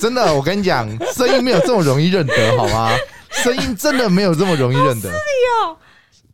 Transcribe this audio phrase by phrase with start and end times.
[0.00, 2.90] 真的，我跟你讲， 声音没有这么容易认得，好吗？
[3.30, 5.10] 声音真的没有这么容易认得。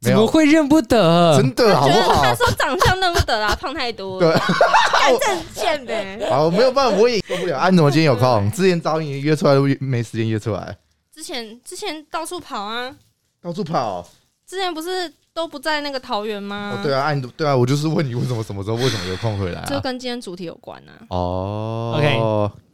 [0.00, 1.36] 怎么会认不得？
[1.36, 2.22] 真的好不好？
[2.22, 4.20] 他说长相认不得啦，胖太多。
[4.20, 6.28] 对，干正贱呗。
[6.30, 7.58] 好，没有办法，我也受不了。
[7.58, 8.48] 安怎么今天有空？
[8.52, 10.76] 之前找你约出来都没时间约出来。
[11.12, 12.94] 之前之前到处跑啊，
[13.42, 14.06] 到处跑。
[14.46, 16.72] 之前不是都不在那个桃园吗？
[16.74, 19.66] 哦，对啊，按对啊，我就是问你为什么什么时候为什么有空回来啊？
[19.68, 20.96] 就跟今天主题有关啊。
[21.10, 22.08] 哦，OK，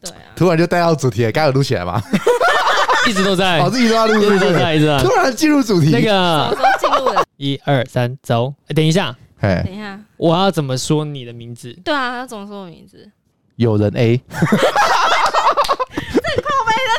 [0.01, 2.01] 对啊，突然就带到主题了，刚有录起来吗？
[3.09, 5.03] 一直都在， 哦，自己都要录，一直都在，一直在。
[5.03, 7.25] 突然进入主题，那个什么时候进入了？
[7.37, 8.55] 一二三，走。
[8.69, 11.77] 等一下，哎，等一下，我要怎么说你的名字？
[11.85, 13.11] 对啊，要怎么说我名字？
[13.57, 14.17] 有人 A。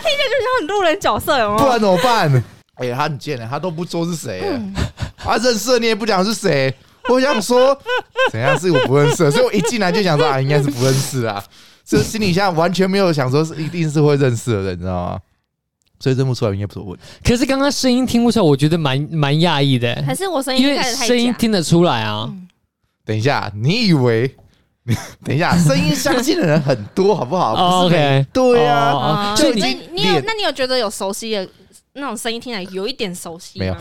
[0.04, 1.58] 听起来就像很路人角色，有吗？
[1.58, 2.44] 不然怎么办？
[2.76, 4.42] 哎呀，他很贱的，他都不说是谁，
[5.24, 6.74] 他认识你也不讲是谁。
[7.10, 7.78] 我想说，
[8.32, 11.44] 怎样是我不认识，所以我一进来就想说啊，应该是不认识啊。
[11.86, 15.20] 这心里下完全没有想说是一定是会认识的人，你知道吗？
[16.00, 17.00] 所以认不出来应该不是我问。
[17.24, 20.04] 可是刚刚声音听不出来，我觉得蛮蛮讶异的。
[20.06, 22.30] 还是我声音因为声音听得出来啊。
[23.06, 24.34] 等一下，你以为？
[25.24, 29.34] 等一下，声音相近的人很多，好不好？OK，对啊。
[29.36, 31.48] 所以你你有那你有觉得有熟悉的
[31.96, 33.60] 那种声音听起来有一点熟悉？
[33.60, 33.76] 没有，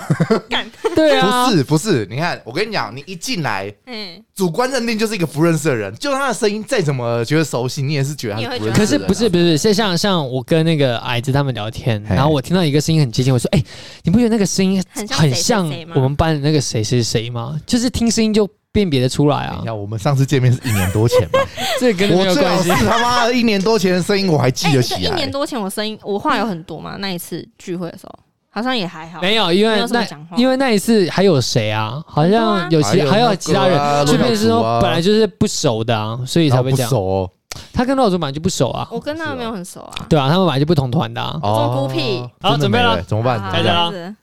[0.49, 8.75] 干 对啊，不是不是，你看我跟你讲，你一进来，嗯，主观认定就是一个不认识的人，就算他的声音再怎么觉得熟悉，你也是觉得他是不认识的人。
[8.75, 13.65] 可是不是不是，像像像我跟那个矮子他们聊天，然后我听到一个声音很接近，我说：“哎，
[14.03, 17.59] 你不觉得那个声音很像我们班的那个谁谁谁吗？
[17.67, 19.57] 就是听声音就。”辨别的出来啊！
[19.61, 21.39] 你看，我们上次见面是一年多前吧，
[21.79, 22.71] 这跟没有关系。
[22.71, 25.01] 他妈的，一年多前的声音我还记得起来。
[25.01, 26.97] 一年多前我声音，我话有很多嘛？
[26.99, 29.21] 那一次聚会的时候，好像也还好。
[29.21, 30.07] 没有，因为那
[30.37, 32.03] 因为那一次还有谁啊？
[32.07, 36.89] 好像有其还有其他人，这边是说本来就是不熟的啊，所以才会这样。
[36.89, 37.31] 不熟，
[37.75, 38.89] 他跟老祖本来就不熟啊。
[38.91, 39.93] 我跟他们没有很熟啊。
[40.09, 41.21] 对啊，他们本来就不同团的。
[41.43, 42.27] 装孤僻。
[42.41, 43.39] 好，准备了，怎么办？
[43.53, 44.17] 开始了。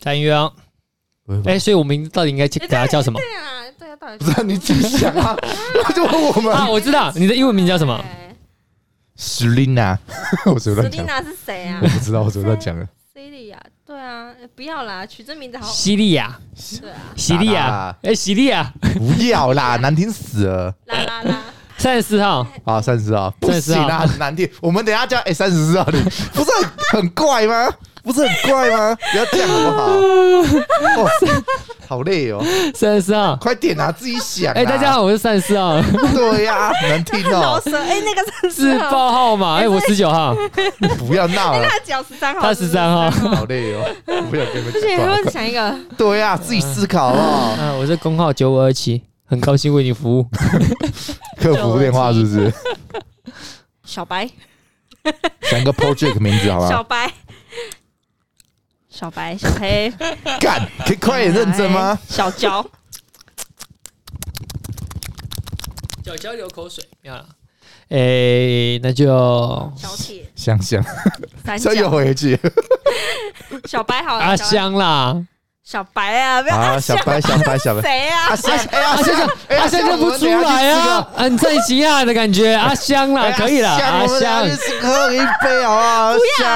[0.00, 0.52] 插音乐啊！
[1.46, 3.18] 哎、欸，所以我们到底应该给他叫什么？
[3.18, 5.36] 对啊，对啊，到底不知道你自己想啊？
[5.94, 8.04] 就问我们啊，我知道你的英文名叫什么
[9.18, 9.96] ？Selina，
[10.46, 11.06] 我随便讲。
[11.06, 11.80] Selina 是谁啊？
[11.82, 12.86] 我不知道，我随便讲的。
[13.14, 15.66] 西利亚，对啊，不要啦，取这名字好。
[15.66, 16.38] 西利亚，
[16.80, 20.74] 对啊，西利亚，哎，西利亚，不要啦，难听死了。
[20.86, 21.40] 啦啦啦，
[21.78, 24.46] 三十四号，好，三十四号，不行啦，很难听。
[24.60, 26.00] 我们等下叫哎，三十四号，你
[26.32, 26.70] 不是很
[27.00, 27.72] 很怪吗？
[28.04, 28.94] 不是很怪吗？
[29.12, 29.86] 不要这样好不好？
[31.02, 31.10] 哦，
[31.88, 32.44] 好累哦。
[32.74, 34.52] 三十四号，快点啊，自己想。
[34.52, 35.80] 哎，大家好，我是三十四号。
[36.12, 37.58] 对呀，难听哦。
[37.64, 39.56] 哎，那个是自报号码。
[39.56, 40.36] 哎，我十九号。
[40.98, 41.66] 不要闹了。
[41.66, 42.42] 他脚十三号。
[42.42, 43.10] 他十三号。
[43.34, 43.82] 好累哦。
[44.30, 44.82] 不要跟你们讲。
[44.82, 45.74] 之前说想一个。
[45.96, 47.56] 对呀，自己思考哦。
[47.58, 50.26] 啊，我是工号九五二七，很高兴为你服务。
[51.40, 52.52] 客服电话是不是？
[53.82, 54.28] 小白。
[55.42, 56.68] 想一个 project 名字好吧？
[56.68, 57.10] 小白。
[58.94, 59.92] 小白、小黑，
[60.38, 61.98] 干，可以快点认真吗？
[62.08, 62.64] 小焦，
[66.04, 67.26] 小焦流口水，没有了。
[67.88, 69.06] 哎，那就
[69.76, 70.80] 小铁，香香，
[71.44, 72.38] 三角又回去。
[73.66, 75.26] 小白好，阿香啦。
[75.64, 78.28] 小白啊，不要小白，小白，小白，谁啊？
[78.28, 82.52] 阿香，阿香，阿香认不出来啊，很在奇亚的感觉。
[82.54, 84.46] 阿香啦，可以啦，阿香，
[84.82, 86.10] 喝一杯好不好？
[86.10, 86.46] 阿香，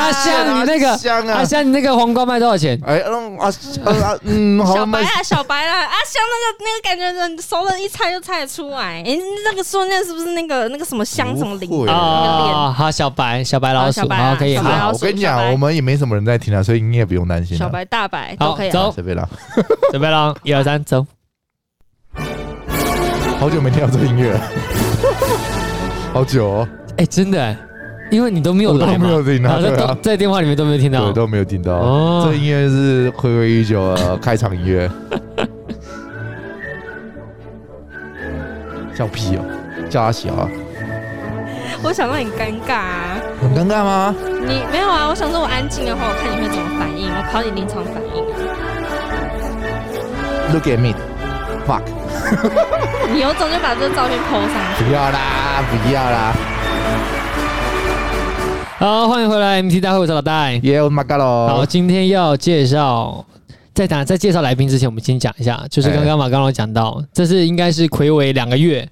[0.00, 0.90] 阿香，你那个
[1.34, 2.80] 阿香，你那个黄瓜卖多少钱？
[2.86, 3.48] 哎，嗯，阿
[3.84, 9.02] 阿嗯，小白啊，小白啦，阿香那个那个感觉人熟人一猜就猜得出来。
[9.06, 9.14] 哎，
[9.44, 12.74] 那个说那是不是那个那个什么香什么林啊？
[12.74, 14.56] 好，小白，小白老鼠，好，可以。
[14.56, 17.58] 好，我跟你讲，我们也没什么人在听啊，所以你也不用担心。
[17.58, 18.53] 小白、大白，好。
[18.70, 19.28] 走，准备了，
[19.90, 21.06] 准备了，一二三，走。
[23.38, 24.40] 好久没听到这音乐了，
[26.12, 26.68] 好久哦。
[26.96, 27.56] 哎，真的，
[28.10, 31.72] 因为你都没有来，没有听到，在电话里面都没有听到，对，都没有听到。
[31.74, 34.90] 哦，这音乐是回味已久的开场音乐。
[38.94, 39.42] 笑屁哦，
[39.90, 40.48] 叫阿小啊。
[41.86, 44.14] 我想到很尴尬啊，很尴尬吗？
[44.40, 45.06] 你没有啊？
[45.06, 48.34] 我想说，我安静的话，我看你会怎么反应，我考你临场反应啊。
[50.50, 50.94] Look at me,
[51.68, 51.82] fuck！
[53.12, 54.84] 你有种就把这个照片 po 上去。
[54.84, 56.32] 不要啦，不要啦。
[58.78, 60.54] 好，欢迎回来，MT 大会，我是老戴。
[60.62, 61.48] 耶，我马嘎喽。
[61.48, 63.22] 好，今天要介绍，
[63.74, 68.88] 在打在介绍来宾之前，我们先讲一下，就是刚刚马刚刚讲到，这是应该是魁违两个月。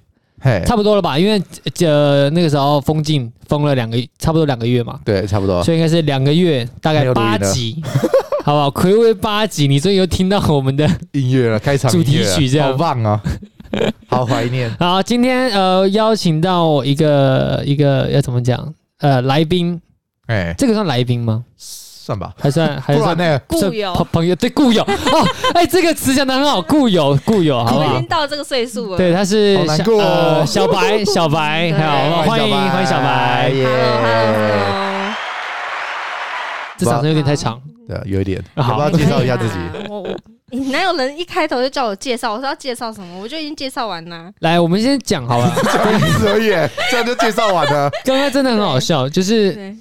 [0.65, 1.41] 差不多了吧，因为
[1.85, 4.99] 呃那个时候封禁封了两个，差不多两个月嘛。
[5.05, 5.63] 对，差不多。
[5.63, 7.81] 所以应该是两个月，大概八集，
[8.43, 8.69] 好不好？
[8.69, 13.21] 睽违八集，你终于又听到我们的音乐了，开场主题曲，这样好棒啊！
[14.07, 14.69] 好怀念。
[14.77, 18.73] 好，今天呃邀请到一个一个要怎么讲？
[18.99, 19.81] 呃，来宾，
[20.27, 21.43] 哎、欸，这个算来宾吗？
[22.05, 27.93] 算吧，还算 还算那个故友朋朋友对故友哦，哎、欸，这个词讲的很好，故友故友，好不好？
[27.93, 35.13] 已经到这个岁数了，对，他是小、哦呃、小白 小白，好，欢迎欢迎小白，耶、yeah！
[36.77, 37.57] 这掌声有点太长，
[37.87, 39.53] 对，有一点，好，不要介绍一下自己。
[39.87, 40.09] 我 我，
[40.73, 42.33] 哪有人一开头就叫我介绍？
[42.33, 43.17] 我说要介绍什么？
[43.21, 44.29] 我就已经介绍完了。
[44.41, 46.49] 来，我们先讲好了，可以，
[46.91, 47.89] 这样就介绍完了。
[48.03, 49.73] 刚刚真的很好笑，就是。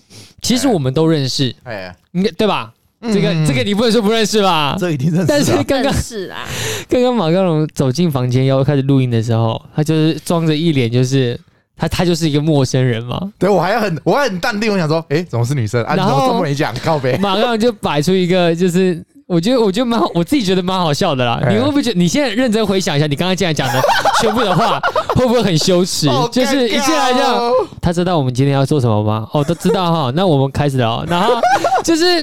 [0.42, 2.72] 其实我们都认识，哎，应该对吧？
[3.00, 4.76] 这个这个你不能说不认识吧？
[4.78, 5.26] 这一定认识。
[5.26, 6.44] 但是刚刚是啊，
[6.88, 11.38] 刚刚马高龙走进房间要开始录音的时候，他就是装着一脸就是
[11.76, 13.32] 他他就是一个陌生人嘛。
[13.38, 15.82] 对，我还要很我还很淡定，我想说，哎，怎么是女生？
[15.84, 17.16] 啊，然后这么一讲，告别。
[17.18, 19.02] 马高龙就摆出一个就是。
[19.32, 21.40] 我觉得，我觉得蛮好， 我自己觉得蛮好笑的啦。
[21.48, 23.80] 你会不会觉得，你现在认真回想一下，你刚刚竟然讲的
[24.20, 24.78] 全部的话，
[25.16, 26.06] 会不会很羞耻？
[26.08, 27.50] 哦、就是一进来这样，
[27.80, 29.26] 他知道我们今天要做什么吗？
[29.32, 30.12] 哦，都知道哈。
[30.14, 31.40] 那我们开始了，然后
[31.82, 32.22] 就是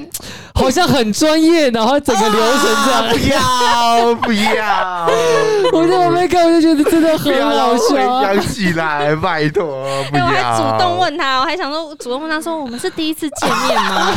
[0.54, 3.04] 好像很专业，然后整个流程这样。
[3.04, 5.10] 啊、不要不要！
[5.74, 7.96] 我在旁边看，我就觉得真的很好笑。
[7.96, 9.66] 回想起来，拜托
[10.12, 10.26] 不要！
[10.26, 14.14] 我还主动问他，我还想说，主动问他说，我们是第一次见面吗？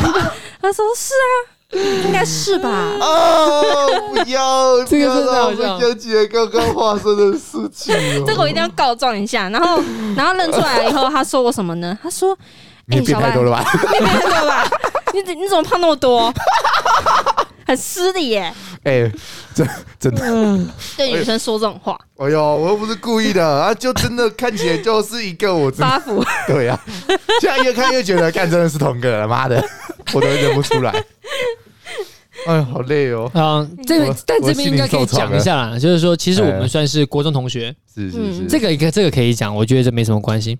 [0.61, 1.52] 他说是啊。
[1.73, 2.69] 应该是吧？
[2.99, 4.83] 哦，不要！
[4.85, 7.95] 这个真的好像想起来刚刚发生的事情。
[8.25, 9.49] 这个我一定要告状一下。
[9.49, 9.81] 然后，
[10.15, 11.97] 然后认出来了以后，他说我什么呢？
[12.01, 12.37] 他说
[12.87, 13.63] ：“你变太多了吧？
[13.83, 14.67] 你变太多了吧？
[15.13, 16.31] 你怎你怎么胖那么多？
[17.65, 18.53] 很失礼耶！
[18.83, 19.09] 哎，
[19.55, 19.65] 真
[19.97, 21.97] 真的嗯对女生说这种话。
[22.17, 26.23] 哎呦，我又不是故意的啊，就真的看起来就是一个我发福。
[26.45, 26.77] 对呀，
[27.39, 29.63] 现在越看越觉得，看真的是同个了，妈的，
[30.13, 30.93] 我都认不出来。”
[32.45, 33.29] 哎，好累哦！
[33.33, 40.57] 啊，这但这边应该可以讲一下啦，就是说，其实我们算是国中同学，是是是，这个一个这个可以讲，我觉得这没什么关系。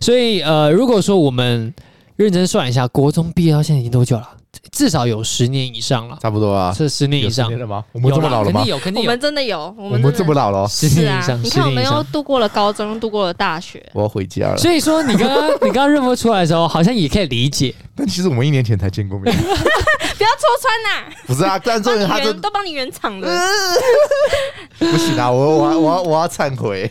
[0.00, 1.72] 所以呃，如果说我们
[2.16, 4.28] 认真算一下，国中毕业到现在已经多久了？
[4.72, 7.84] 至少有十年以上了，差不多啊，是十年以上了吗？
[7.92, 8.60] 我们这么老了吗？
[8.60, 9.08] 肯定有，肯定有。
[9.08, 11.40] 我们真的有，我们这么老了，十年以上。
[11.42, 13.84] 你看，我们又度过了高中，度过了大学。
[13.92, 14.56] 我要回家了。
[14.56, 17.74] 所以说，你刚刚你刚刚认不出来的时候，好像也可以理解。
[17.96, 19.34] 但其实我们一年前才见过面。
[20.16, 21.14] 不要戳穿呐！
[21.26, 23.28] 不是啊，但这人他都帮你圆场了。
[24.78, 26.90] 不行啊，我我我要我要忏悔。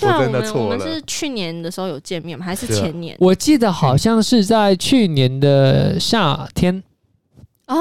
[0.00, 2.44] 对啊，我们我们是去年的时候有见面吗？
[2.44, 3.16] 还是前年？
[3.18, 6.82] 我记得好像是在去年的夏天。
[7.66, 7.76] 啊，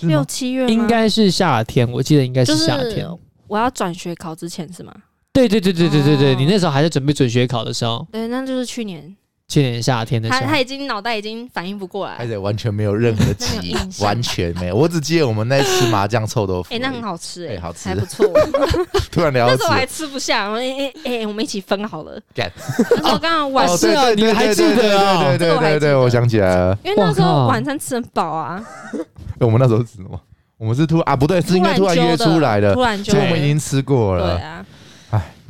[0.00, 3.08] 六七月应该是夏天，我记得应该是夏天。
[3.46, 4.94] 我要转学考之前是吗？
[5.32, 8.06] 对对对对对对对，你那时候还在准备准学考的时候。
[8.10, 9.16] 对，那就是去年。
[9.48, 13.74] 去年夏天的时候，他他已经脑袋已经反应不过来，而且完全没有任何记忆，
[14.04, 14.76] 完全没有。
[14.76, 18.26] 我只记得我们在吃麻酱臭豆腐，哎，那很好吃，哎，好吃，还不错。
[19.10, 22.20] 突然聊，那时候我还吃不下，我哎哎，我们一起分好了。
[22.34, 22.52] 干，
[22.90, 25.22] 那时候刚刚晚上，你还记得啊？
[25.38, 28.62] 对对对对，我想起来了，因为那时候晚餐吃很饱啊。
[29.40, 30.20] 我们那时候吃什么？
[30.58, 34.36] 我们是突啊，不对，是应该突然约出来的，突然就我们已经吃过了。
[34.36, 34.66] 对啊。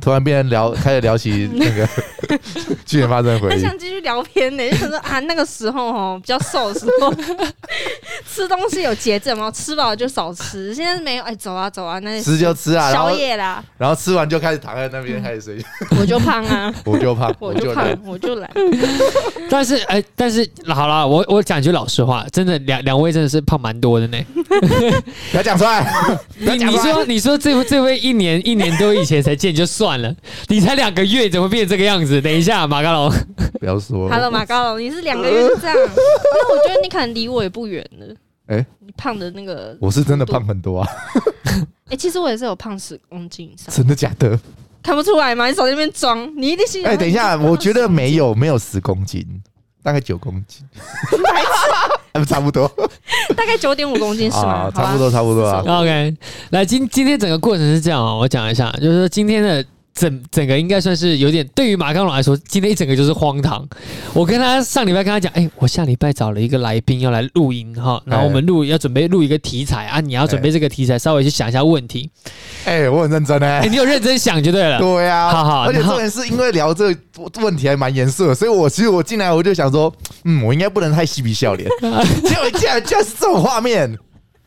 [0.00, 1.86] 突然变成聊，开始聊起那个
[2.86, 3.50] 去年发生的回忆。
[3.50, 7.12] 很想继续聊天呢，就说啊，那个时候哦，比较瘦的时候，
[8.32, 10.72] 吃东西有节制嘛，吃饱就少吃。
[10.72, 13.62] 现在没有，哎，走啊走啊，那吃就吃啊，宵夜啦。
[13.76, 15.66] 然后吃完就开始躺在那边开始睡觉。
[15.98, 18.48] 我就胖啊， 我就胖，我就胖，我就来。
[19.50, 24.18] 但是哎，但是好了，我我讲句老实话，真的两两位真的是胖蛮多的呢。
[25.30, 25.92] 不要讲出来，
[26.38, 29.87] 你你说你说这位这位一年一年多以前才见就算。
[29.88, 30.14] 算了，
[30.48, 32.20] 你才两个月，怎么变这个样子？
[32.20, 33.10] 等一下，马高龙，
[33.58, 34.06] 不要说。
[34.10, 35.74] Hello，马高龙，你是两个月就这样？
[35.80, 38.06] 那我觉得你可能离我也不远了。
[38.48, 40.88] 哎、欸，你胖的那个，我是真的胖很多啊。
[41.86, 43.74] 哎、欸，其实我也是有胖十公斤以上。
[43.74, 44.38] 真的假的？
[44.82, 45.46] 看不出来吗？
[45.46, 46.82] 你手在那边装，你一定是。
[46.82, 49.24] 哎、欸，等一下，我觉得没有，没有十公斤，
[49.82, 50.62] 大概九公斤。
[52.26, 52.66] 差不多，
[53.36, 54.66] 大概九点五公斤是吗？
[54.66, 55.62] 啊、差不多，差不多啊。
[55.64, 56.12] OK，
[56.50, 59.64] 来，今今天整个过程是这样啊，我讲一下，就是说今天的。
[59.98, 63.66] 整整个应该算是有点，对于马刚龙来说，今天一整个就是荒唐。
[64.14, 72.08] 我跟他上礼拜跟他讲，哎、欸，我下礼拜找了一个来宾要来录音哈，然后我们录要准备录一个题材啊，你要准备这个题材，稍微去想一下问题。
[72.64, 74.78] 哎、欸，我很认真哎、欸，你有认真想就对了。
[74.78, 77.00] 对呀、啊，好好，而且重点是因为聊这个
[77.42, 79.92] 问题还蛮严肃的，所以我其实我进来我就想说，
[80.24, 81.68] 嗯，我应该不能太嬉皮笑脸，
[82.24, 83.98] 结果竟然就是这种画面。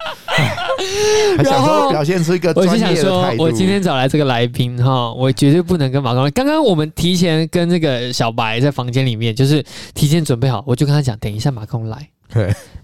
[1.43, 2.93] 然后表现出一个专业的态度。
[2.93, 6.31] 我就想说，我今天找来这个来宾哈，我绝对不能跟马高龙。
[6.31, 12.10] 刚刚我们提前跟那个小白在房间里面，就是提前准备好，我就跟他讲，等一下马高龙来，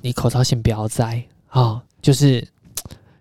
[0.02, 2.46] 你口罩先不要摘啊，就是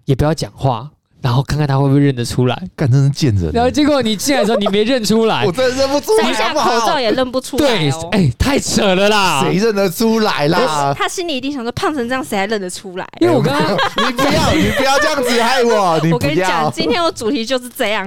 [0.05, 0.91] 也不要讲话，
[1.23, 3.51] 然后看看他会不会认得出来，干真是贱人。
[3.53, 7.67] 然后结果你进来的时候，你没认出来， 我真的认不出来，摘下口罩也认不出来。
[7.67, 9.43] 对，哎，太扯了啦！
[9.43, 10.95] 谁认得出来啦？
[10.97, 13.07] 他心里一定想说，胖成这样，谁还认得出来？
[13.21, 13.73] 因为我刚刚，
[14.07, 16.01] 你不要，你不要这样子害我。
[16.13, 18.07] 我跟你讲，今天我主题就是这样。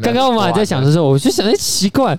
[0.00, 2.16] 刚刚我们还在想的时候，我就想，哎，奇怪。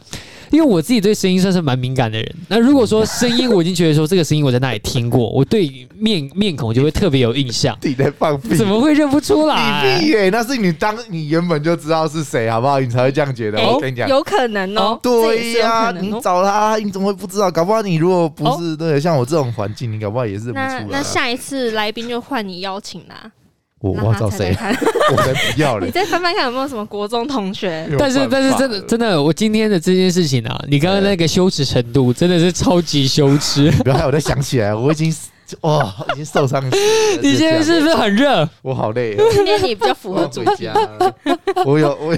[0.52, 7.78] 因为我自己对声音算是蛮敏感的人，那如果说声音我已经觉得说这个声音我在那里听过，我对面面孔就会特别有印象。
[7.82, 8.56] 你在放屁？
[8.56, 9.98] 怎么会认不出来？
[9.98, 10.30] 你屁耶！
[10.30, 12.80] 那是你当你原本就知道是谁，好不好？
[12.80, 13.58] 你才会这样觉得。
[13.58, 15.00] 欸、我跟你讲，有可能哦。
[15.02, 17.50] 对呀、啊，你找他，你怎么会不知道？
[17.50, 20.88] 搞不好你如果不是、哦、对，像我这种环境，你搞不好也是认不出来。
[20.90, 23.32] 那那下一次来宾就换你邀请啦。
[23.82, 24.56] 我我找谁？
[25.12, 25.86] 我才不要了。
[25.88, 27.88] 你再翻翻看有没有什么国中同学？
[27.98, 33.72] 但是但是真的真的，我今天的这件事情啊，你刚刚那个羞耻程度真的是超级羞耻。
[33.84, 35.14] 不要害我再想起来，我已经
[35.62, 36.64] 哇，已经受伤。
[37.22, 38.48] 你现在是不是很热？
[38.62, 39.18] 我好累。
[39.34, 40.70] 今天你比较符合主题。
[41.66, 42.16] 我有我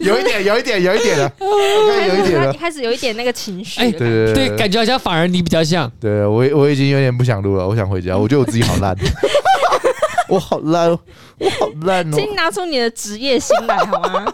[0.00, 3.80] 有一点有一点有一点了，有一点了，开始有一点那个情绪。
[3.80, 5.90] 哎，对对对，感觉好像反而你比较像。
[5.98, 8.16] 对我我已经有点不想录了，我想回家。
[8.16, 8.96] 我觉得我自己好烂。
[10.32, 10.98] 我好烂哦，
[11.38, 12.16] 我好烂哦！
[12.16, 14.24] 请拿出你的职业心来好吗？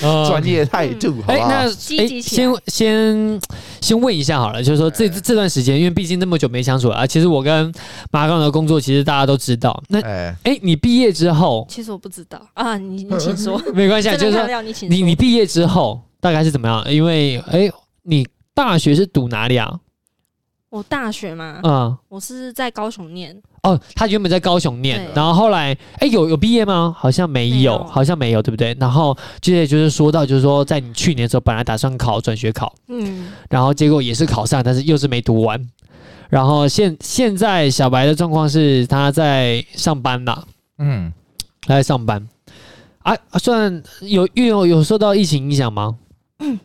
[0.00, 1.46] 专业态度，好吧？
[1.48, 3.40] 那先先
[3.80, 7.06] 先问一下好了，就是说这这段时间，因为毕竟那么久没相处了啊。
[7.06, 7.72] 其实我跟
[8.10, 9.82] 马刚的工作，其实大家都知道。
[9.88, 12.78] 那哎，你毕业之后，其实我不知道啊。
[12.78, 16.84] 你你请说， 没关系，就是说你你毕业之后大概是怎么样？
[16.90, 17.70] 因为哎，
[18.02, 19.78] 你大学是读哪里啊？
[20.70, 23.40] 我大学嘛，嗯，我是在高雄念。
[23.64, 26.94] 哦，他原本在高雄念，然后后来，哎、欸，有有毕业吗？
[26.96, 28.76] 好像没有，好像没有，对不对？
[28.78, 35.58] 然后接着就是说到，就是说在你去年的时候，本来打算考转学考，嗯，然后结果也是考上，但是又是没读完。
[36.28, 40.44] 然后现现在小白的状况是他在上班啦，
[40.78, 41.10] 嗯，
[41.62, 42.28] 他在上班，
[42.98, 45.96] 啊，算有有有受到疫情影响吗？
[46.40, 46.58] 嗯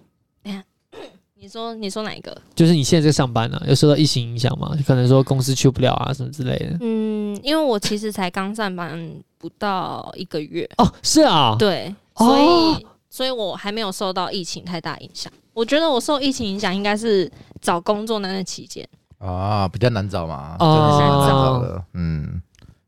[1.49, 2.35] 你说你说哪一个？
[2.53, 4.77] 就是你现在在上班呢、啊，有受到疫情影响吗？
[4.85, 6.77] 可能说公司去不了啊，什么之类的。
[6.79, 15.33] 嗯，因为我其实才刚上班不到一个月哦，是啊，对，所以、哦、所以我还没有受到疫情太大影响。
[15.55, 17.29] 我觉得我受疫情影响应该是
[17.59, 18.87] 找工作那段期间
[19.17, 22.41] 啊，比较难找嘛，真的是蛮难找的，嗯，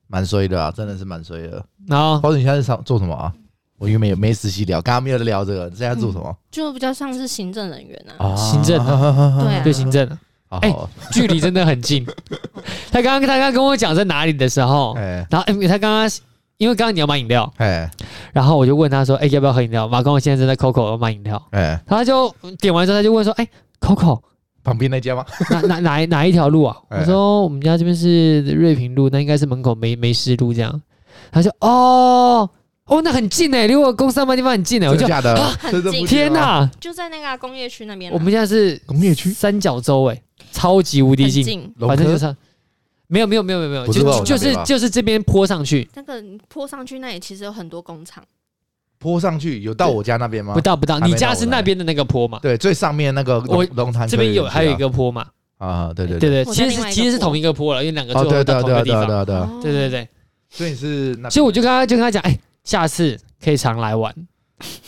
[0.06, 1.66] 蛮衰的啊，真的是蛮衰的。
[1.88, 3.34] 然后，包子你现在是做什么啊？
[3.82, 5.68] 我原本也没仔细聊，刚刚没有在聊这个。
[5.68, 6.26] 你现在做什么？
[6.30, 8.78] 嗯、就比较像是行政人员啊，行政，
[9.44, 10.08] 对对，行政。
[10.50, 10.72] 哎，
[11.12, 12.06] 距离真的很近。
[12.94, 16.08] 他刚刚他刚刚跟我讲在哪里的时候，然后哎，他刚刚
[16.58, 17.90] 因为刚刚你要买饮料，哎，
[18.34, 19.88] 然后我就问他说，哎，要不要喝饮料？
[19.88, 23.48] 马公，我现在正在 COCO 要买饮料，哎，他就点完之后他就问说，哎
[23.80, 24.22] ，COCO
[24.64, 25.26] 旁边那家吗？
[25.50, 26.78] 哪哪哪哪一条路啊？
[26.92, 30.80] 我说我们家这边是瑞平路，那应该是门口没没事路这样。
[31.32, 32.48] 他说哦。
[32.92, 38.12] 哦，那很近哎，离我公司上班地方很近哎，我就假的，很近，天哪，就在那个工业区那边。
[38.12, 40.22] 我们现在是工业区三角洲哎，
[40.52, 42.36] 超级无敌近，反正就是
[43.08, 48.22] 没有没有没有没有没有，就就是就是这边坡上去，那个坡上去那里其实有很多工厂。
[49.00, 50.54] 坡上去有到我家那边吗？
[50.54, 52.40] 不到不到，你家是那边的那个坡嘛？
[52.42, 55.26] 对，最上面那个龙龙潭这边有还有一个坡嘛？
[55.60, 59.08] 啊，对对对对，其实其实是同一个坡了，因为两个最后到同一个地方。
[59.08, 60.10] 对对对对对对，
[60.50, 62.38] 所以你是那，所以我就跟他就跟他讲，哎。
[62.64, 64.14] 下次可以常来玩，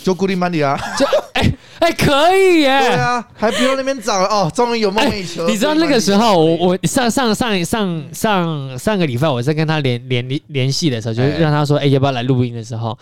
[0.03, 5.47] 就固定班底啊，就哎哎可以耶，对啊，还不用那边找哦，终于有梦寐以求。
[5.47, 12.97] 你知道那个时候，我我上上上上上上个礼拜，我在跟他联联联系的时候，就让他说，哎，要不要来录音的时候，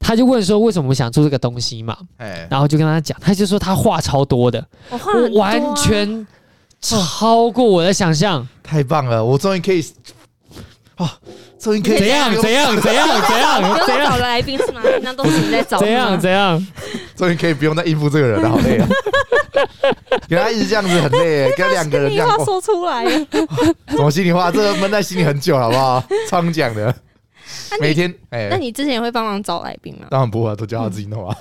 [0.00, 1.96] 他就问说，为什么我想做这个东西嘛，
[2.50, 6.26] 然后就跟他讲，他就说他话超多的，我完全
[6.80, 9.84] 超过我的想象，太棒了，我终于可以。
[10.96, 11.10] 哦，
[11.64, 13.86] 终于可以怎样怎样怎样怎样？
[13.86, 14.82] 怎样找来宾是吗？
[15.00, 15.78] 那都是你在找。
[15.78, 16.64] 怎样怎样？
[17.16, 18.86] 终于可以不用再应付这个人了，好累啊！
[20.28, 22.28] 原来一直这样子很累， 跟两个人这样。
[22.28, 23.26] 心里话说出来了，
[23.88, 24.50] 什么心里话？
[24.50, 26.04] 这个闷在心里很久，好不好？
[26.28, 26.94] 常讲的，
[27.80, 28.48] 每天哎。
[28.50, 30.06] 那你之前也会帮忙找来宾吗？
[30.10, 31.34] 当然不会，都叫他自己弄啊。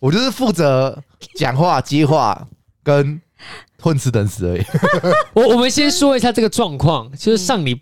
[0.00, 0.98] 我就是负责
[1.36, 2.48] 讲话、接话
[2.82, 3.20] 跟
[3.80, 4.64] 混吃等死而已。
[5.34, 7.80] 我我们先说一下这个状况，就是上礼。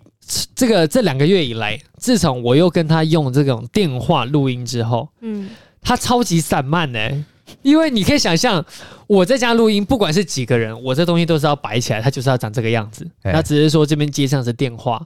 [0.54, 5.48] 这个这两个月以来，自从我又跟他用这种电话录音之后，嗯，
[5.80, 7.24] 他超级散漫呢、欸。
[7.62, 8.62] 因为你可以想象，
[9.06, 13.08] 我在家录音，不管是几个人，我这东西都是要摆起来，他就是要长这个样子。
[13.22, 15.00] 他只是说这边接上是电话，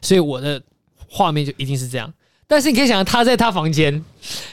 [0.00, 0.62] 所以我的
[1.08, 2.12] 画面就一定是这样。
[2.46, 4.04] 但是你可以想象，他在他房间，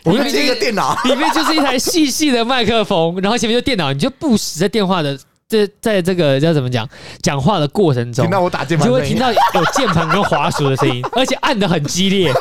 [0.03, 5.17] 我用这个电脑里面就是一台细细的麦克风，然后前面就电脑，你就不时在电话的。
[5.49, 6.87] 这在这个叫怎么讲？
[7.21, 12.33] 讲话的过程中，听到我打键盘，就会听到有键盘跟滑鼠的声音， 而且按的很激烈。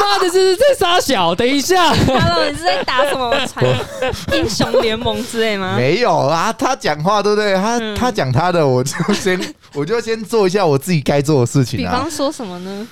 [0.00, 1.34] 妈的，这是在杀小？
[1.34, 3.34] 等一下，Hello，你是在打什么
[4.32, 5.74] 英雄联盟之类吗？
[5.76, 7.54] 没有啊，他讲话对不对？
[7.56, 11.90] 他、嗯、他讲他的，我就先我就先做一下我自己该做的事情啊。
[11.90, 12.86] 比方说什么呢？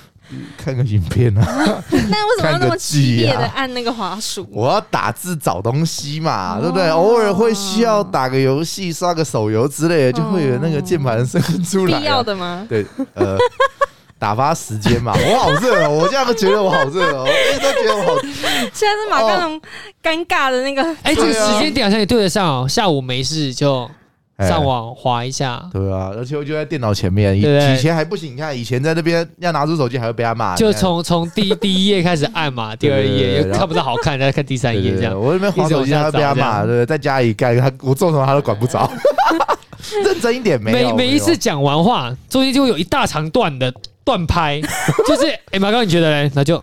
[0.57, 1.43] 看个影片啊！
[1.89, 4.47] 那为什么要那么激烈的按那个滑鼠？
[4.51, 6.89] 我要打字找东西嘛，对不对？
[6.89, 11.99] 偶尔会需要打个游戏、刷个手游之类的，就会有那个键盘声出来。
[11.99, 12.65] 必要的吗？
[12.67, 13.37] 对，呃，
[14.19, 15.13] 打发时间嘛。
[15.15, 18.21] 我好热哦，我现在都觉得我好热哦，我都觉得我好。
[18.73, 19.61] 现在是马刚龙
[20.03, 22.67] 尴尬的那个，哎，这个时间点好像也对得上哦。
[22.67, 23.89] 下午没事就。
[24.39, 35.19] 上网滑一下，对啊，而且我就在电脑前面，以以前还不行，你看以前在那边要拿出手机还会被他骂，就从从第第一页开始按嘛， 第二页又看不到好看，再看第三页这样。
[35.19, 38.87] 我那边滑手机还会被他骂，对，在家里干他，我做什么他都管不着。
[40.03, 44.61] 认真一点，每每一次讲完话，中间就会有一大长段的 断拍，
[45.07, 46.31] 就是哎，马哥你觉得嘞？
[46.35, 46.57] 那就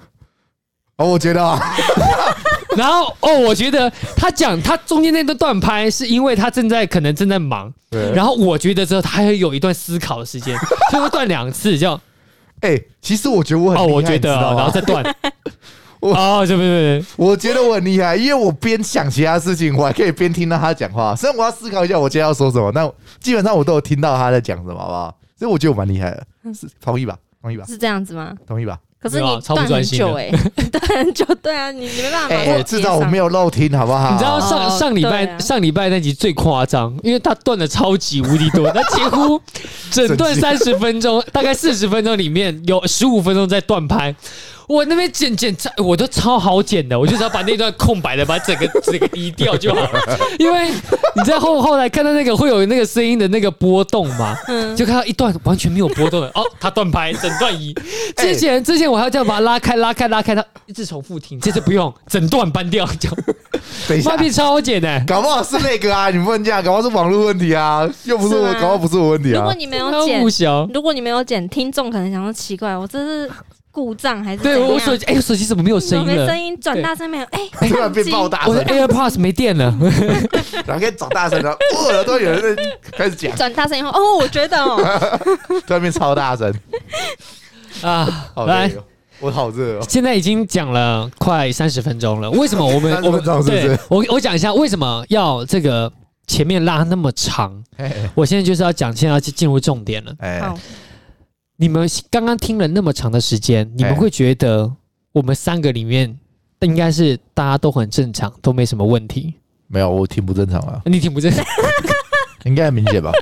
[0.96, 1.58] 哦，我觉得啊。
[2.78, 7.72] 然后哦，我觉得他讲他中间那段断拍，是因为他正在可能正在忙。
[7.90, 8.10] 对。
[8.12, 10.56] 然后我觉得之后他还有一段思考的时间，
[10.90, 12.00] 他会断两次，这样。
[12.60, 15.04] 哎，其实我觉得我很哦，我觉得，然后再断。
[16.00, 17.02] 哦，对不对？
[17.16, 21.16] 我觉得我很厉害，因为我边想其他事情，我还可以边听到他讲话。
[21.16, 22.90] 虽然我要思考一下我接下来要说什么，但
[23.20, 25.16] 基本上我都有听到他在讲什么，好不好？
[25.38, 27.16] 所以我觉得我蛮厉害的，是同意吧？
[27.40, 27.64] 同意吧？
[27.66, 28.34] 是这样子吗？
[28.46, 28.78] 同意吧？
[29.04, 30.30] 可是你断很久哎，
[30.72, 32.34] 断很久，对啊，你你没办法。
[32.34, 34.12] 哎，至少我没有漏听，好不好？
[34.12, 39.38] 你知道上上礼拜上礼拜那集最夸张，因为他断的超级无敌多，他几乎
[39.90, 44.14] 整段三十分钟，大概四十分钟里面有十五分钟在断拍。
[44.66, 50.00] 我那边剪剪，我都超好剪的，我就只要把那段空白的把整个 整个移掉就好了。
[50.38, 50.70] 因为
[51.16, 54.36] 你在后后来看到那个会有那个声音的那个波动嘛，
[54.76, 57.74] 就看到一段完全没有波动的， 哦，他断拍，整段移。
[58.16, 63.10] 之前之前我还要这样把它拉开拉开拉开，它一直重复听，这次不用，整段搬掉就。
[63.88, 69.38] 等一下，超好剪的，搞不好是那个啊，你不能这样，搞不好是网络问题啊，又不是我，搞不好不是我问题啊。
[69.38, 73.30] 如果你没有剪，如果你没有剪，听众可能想说奇怪，我这是。
[73.74, 75.04] 故障还是对我手机？
[75.06, 76.14] 哎，手机怎么没有声音了？
[76.14, 77.24] 没声音，转大声没有？
[77.32, 78.54] 哎，突然变爆大声。
[78.54, 79.64] 我的 AirPods 没电了，
[80.64, 81.50] 然后可以转大声了。
[81.90, 83.34] 耳朵有人在开始讲。
[83.36, 84.76] 转大声以后，哦，我觉得哦，
[85.66, 86.54] 突然变超大声
[87.82, 88.30] 啊！
[88.32, 88.70] 好来，
[89.18, 89.86] 我好热哦。
[89.88, 95.92] 现在已经讲了快三十分钟了，为什么我们我们对我我讲一下为什么要这个
[96.28, 97.52] 前面拉那么长？
[98.14, 100.14] 我现在就是要讲，现在要进入重点了。
[100.40, 100.56] 好。
[101.56, 104.70] 你们刚刚听了那么长的时间，你们会觉得
[105.12, 106.18] 我们三个里面
[106.60, 109.34] 应该是大家都很正常，都没什么问题？
[109.66, 110.82] 没有，我挺不正常啊。
[110.86, 111.44] 你挺不正常，
[112.44, 113.12] 应该很明显吧？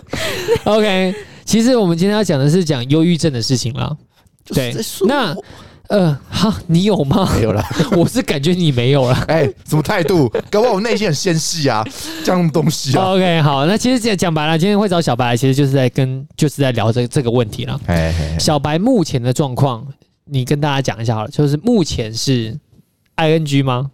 [0.64, 3.96] OK，其实我们今天要讲的是讲忧郁症的事情了。
[4.46, 4.74] 对，
[5.06, 5.36] 那。
[5.88, 7.28] 呃，好，你有吗？
[7.36, 7.62] 没有了，
[7.96, 9.14] 我是感觉你没有了。
[9.28, 10.28] 哎、欸，什么态度？
[10.50, 11.84] 搞不好我内心很纤细啊，
[12.24, 13.12] 这样东西啊。
[13.12, 17.80] OK，好，那其实讲讲白了，今天会找小白，其实就是在跟，就是在聊这这个问题了。
[17.86, 19.86] 哎，小白目前的状况，
[20.24, 22.58] 你跟大家讲一下好了，就是目前是
[23.16, 23.90] ING 吗？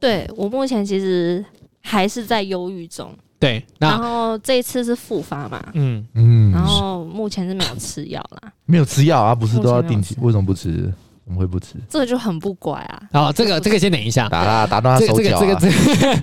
[0.00, 1.44] 对，我目前其实
[1.80, 3.10] 还是在忧郁中。
[3.38, 5.62] 对，然后这一次是复发嘛？
[5.74, 9.34] 嗯嗯，然后目前是没有吃药啦，没有吃药啊？
[9.34, 10.16] 不是都要定期？
[10.20, 10.92] 为什么不吃？
[11.26, 11.74] 怎么会不吃？
[11.90, 13.02] 这个就很不乖啊！
[13.12, 15.40] 好，这个这个先等一下，打他打断他手脚。
[15.40, 16.16] 这个这个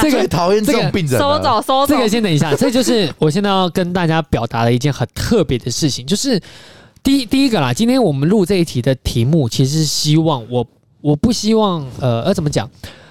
[0.00, 1.20] 这个 最讨厌这种病人。
[1.20, 1.88] 收走收走。
[1.88, 6.40] 这个先等一下， 这就是我现在要跟大家表达的一件很特别的事情，就是
[7.02, 7.74] 第一第一个啦。
[7.74, 10.66] 今天我们录这一题的题目，其实是希望我
[11.02, 12.66] 我不希望呃呃怎么讲？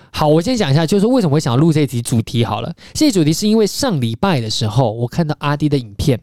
[0.10, 2.74] 好，我先讲一下，就是为什么会想要录这一题主题好了。
[2.96, 6.20] 这一主题是因为上礼拜的时候，我看到阿迪的影片。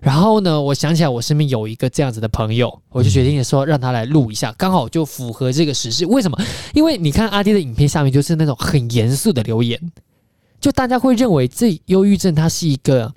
[0.00, 6.06] 然后呢，我想起来我身边有一个这样子的朋友，我就决定说让他来录一下，刚好就符合这个时事。
[6.06, 6.38] 为什么？
[6.72, 9.80] 因为你看阿爹的影片下面就是那种很严肃的留言，
[10.60, 13.12] 就大家会认为这忧郁症它是一个，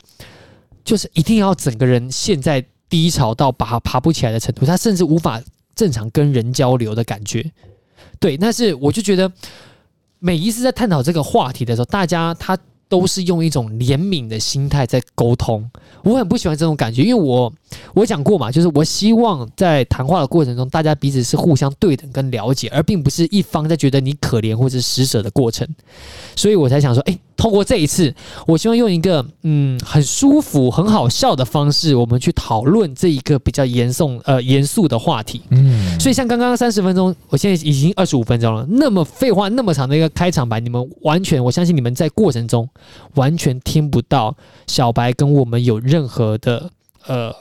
[0.84, 5.39] 就是一定要整个人陷在低潮到爬爬不起来的程度，他甚至无法
[5.76, 7.52] 正常跟人交流的感觉。
[8.20, 9.32] 对，但是我就觉得
[10.17, 12.58] 每一次在探讨这个话题的时候，大家他。
[12.91, 15.65] 都是用一种怜悯的心态在沟通，
[16.04, 17.51] 我很不喜欢这种感觉，因为我
[17.93, 25.65] 我讲过嘛，就是我希望在谈话的过程中，大家彼此是互相对等跟了解，而并不是一方在觉得你可怜或者施舍的过程，
[26.36, 27.17] 所以我才想说，哎。
[27.36, 28.13] 通过这一次，
[28.46, 35.41] 我希望用一个嗯很舒服、很好笑的方式，我们去讨论这一个比较严肃呃严肃的话题。
[35.50, 42.70] 嗯，所以像刚刚三十分钟，我现在已经二十五分钟了，那么废话那么长的一个开场白，你们完全我相信你们在过程中
[43.15, 44.36] 完全听不到
[44.67, 46.70] 小白跟我们有任何的
[47.08, 47.34] 呃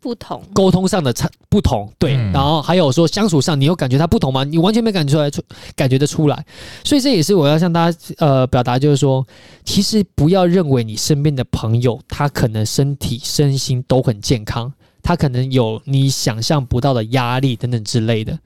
[0.00, 4.44] 不同沟通上的差不同，对，嗯、然后还有说相处上，你有感觉他不同吗？
[4.44, 5.42] 你完全没感觉出来，出
[5.74, 6.44] 感觉得出来，
[6.84, 9.26] 所以这也是我要向大家呃表达，就是说，
[9.64, 18.38] 其实不要认为你身边的朋友他可能身体身心都很健康，他可能有你想象不到的压力等等之类的。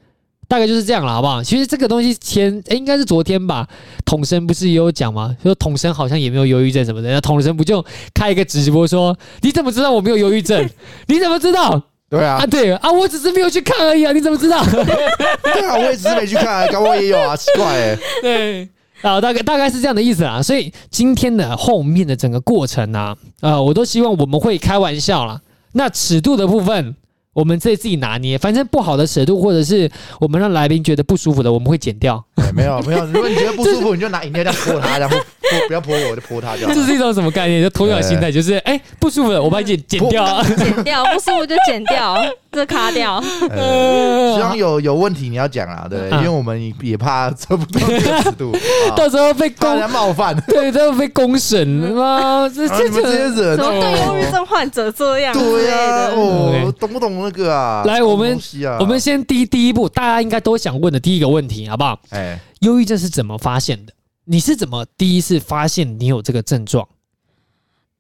[0.52, 1.42] 大概就是这样了，好不好？
[1.42, 3.66] 其实这个东西前诶应该是昨天吧，
[4.04, 5.34] 统神不是也有讲吗？
[5.42, 10.68] 说统神好像也没有忧郁症什么的，那统神不就开一个直播说，你怎么知道我没有忧郁症？
[11.08, 11.82] 你怎么知道？
[12.10, 14.62] 对啊，啊对啊，我只是没有去看而已啊，你怎么知道？
[14.62, 17.98] 对啊，我也只是没去看，啊刚我也有啊，奇怪哎。
[18.20, 18.68] 对，
[19.00, 20.42] 啊，大概大概是这样的意思啊。
[20.42, 25.40] 所以今天的后面的整个过程呢、啊，呃，我都希望我们会开玩笑啦。
[25.72, 26.94] 那尺度的部分。
[27.34, 29.90] 我们自自己拿捏，反正不好的尺度，或者是
[30.20, 32.22] 我们让来宾觉得不舒服的，我们会剪掉。
[32.36, 36.74] 对，没有没有， 如果你觉得不舒服，你就拿饮料这样泼他，然后泼不要泼我，就泼他就好。
[36.74, 37.62] 这是一种什么概念？
[37.62, 43.22] 就鸵鸟心态，就是哎不舒服的，我把你剪剪掉，剪掉不舒服就剪掉，这卡掉。
[43.22, 48.54] 希望有有问题你要讲啊，对，因为我们也怕测不到这个尺度，
[48.94, 52.46] 到时候被公人冒犯，对，都要被公审吗？
[52.54, 55.32] 这这这些人怎么对忧郁症患者这样？
[55.32, 57.84] 对呀，哦，懂不懂那个啊？
[57.84, 58.38] 来，我们
[58.80, 61.98] 我们先第第一步，大家应该都想问的第一个问题，好不好？
[62.10, 63.92] 哎，忧郁症是怎么发现的？
[64.24, 66.88] 你是怎么第一次发现你有这个症状？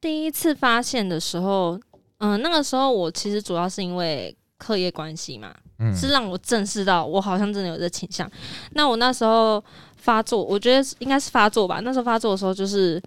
[0.00, 1.78] 第一次发现的时候，
[2.18, 8.30] 嗯，那个时候我其实主要是因为课业关系嘛，嗯，是让我正视到我好像真的有这倾向。
[8.72, 9.62] 那我那时候
[9.96, 11.80] 发作，我觉得应该是发作吧。
[11.80, 13.02] 那时候发作的时候，就是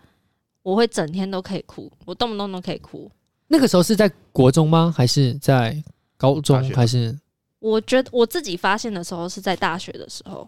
[0.62, 3.10] 我会整天都可以哭，我动不动都可以哭。
[3.47, 4.93] 那个时候是在国中吗？
[4.95, 5.82] 还是在？
[6.17, 7.17] 高中还是？
[7.60, 10.47] 我觉得我自己发现的时候是在大学的时候，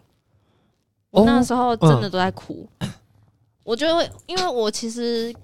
[1.10, 2.68] 我那时候真的都在哭。
[2.78, 2.90] 哦嗯、
[3.64, 5.34] 我觉得，因为我其实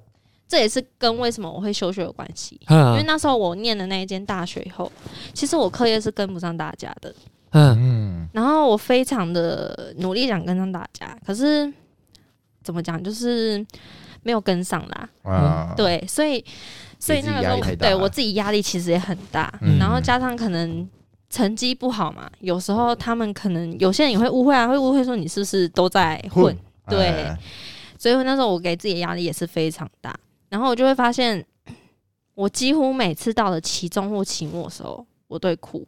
[0.47, 2.61] 这也是跟为什么我会休学有关系。
[2.67, 4.93] 嗯、因为那时候我念的那一间大学以后，
[5.33, 7.13] 其实我课业是跟不上大家的。
[7.51, 8.29] 嗯嗯。
[8.33, 11.73] 然后我非常的努力想跟上大家，可是
[12.63, 13.67] 怎么讲，就是
[14.23, 15.09] 没有跟上啦。
[15.25, 16.45] 嗯、对，所以。
[17.05, 20.89] 所以那个时候，对我自己压力其实也很大，嗯、然后加上可能
[21.29, 26.45] 成绩不好嘛，有时候他们可能有些人也会误会啊，会误会说你是不是都在混？
[26.45, 26.57] 混
[26.89, 27.39] 对，哎、
[27.99, 31.45] 所以那时候我给自己的压力也是非常大，然后我就会发现，
[32.35, 35.87] 我几乎每次到了期中或期末的时候，我都会哭，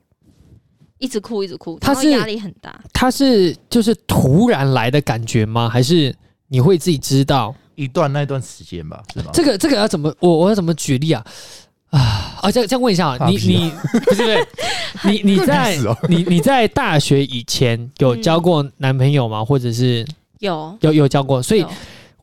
[0.98, 2.78] 一直哭一直哭，他是压力很大。
[2.92, 5.66] 他是就是突然来的感觉吗？
[5.66, 6.14] 还是
[6.48, 7.54] 你会自己知道？
[7.76, 9.30] 一段那段时间吧，是吗？
[9.32, 11.24] 这个这个要怎么我我要怎么举例啊？
[11.90, 12.50] 啊啊！
[12.50, 13.72] 这样这样问一下啊，你你
[14.04, 14.46] 不是不是
[15.04, 19.44] 你你 在你 你在大学以前有交过男朋友吗？
[19.44, 20.04] 或者是
[20.40, 21.40] 有有有交过？
[21.40, 21.64] 所以。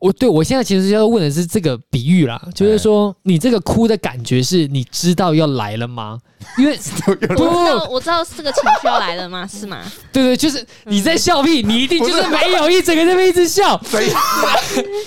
[0.04, 6.18] 我对我现在其实要问的是这个比喻啦，就是说你这个哭的感觉是你知道要来了吗？
[6.58, 9.48] 因为 我知道我知道这个情绪要来了吗？
[9.50, 9.80] 是吗？
[10.12, 13.80] 对对，就是你在笑屁，你一定就是没有一整个在那边一直笑，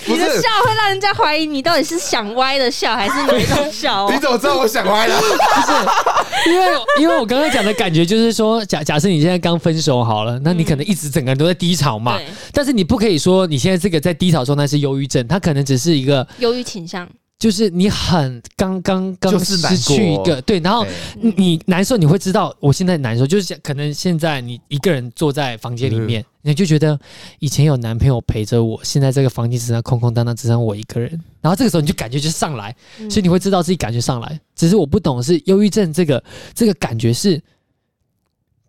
[0.06, 4.10] 你的笑会让人家怀疑你到底是想歪的笑还是哪种笑？
[4.10, 5.20] 你怎么知道我想歪了？
[5.20, 6.66] 就是因为
[7.02, 12.18] 因为我刚刚讲的感觉就是说，假假设你现在刚分手好了，那你可能一直整个人都在低潮嘛，
[12.52, 14.87] 但是你不可以说你现在这个在低潮状态是有。
[14.88, 20.84] 忧郁症，他可能只是一个忧郁倾向，就是你很刚刚刚失去一个对，然后
[21.20, 26.98] 你难受，你会知道我现在难受，就是可能现在你一个人坐在房间里面，你就觉得
[27.38, 32.74] 以前有男朋友陪着我，现在这个房间只剩空空荡荡，只剩我一个人，然后这个时候你就感觉就上来，
[33.08, 36.22] 所以你会知道自己感觉上来，只是我不懂是忧郁症这个
[36.54, 37.40] 这个感觉是，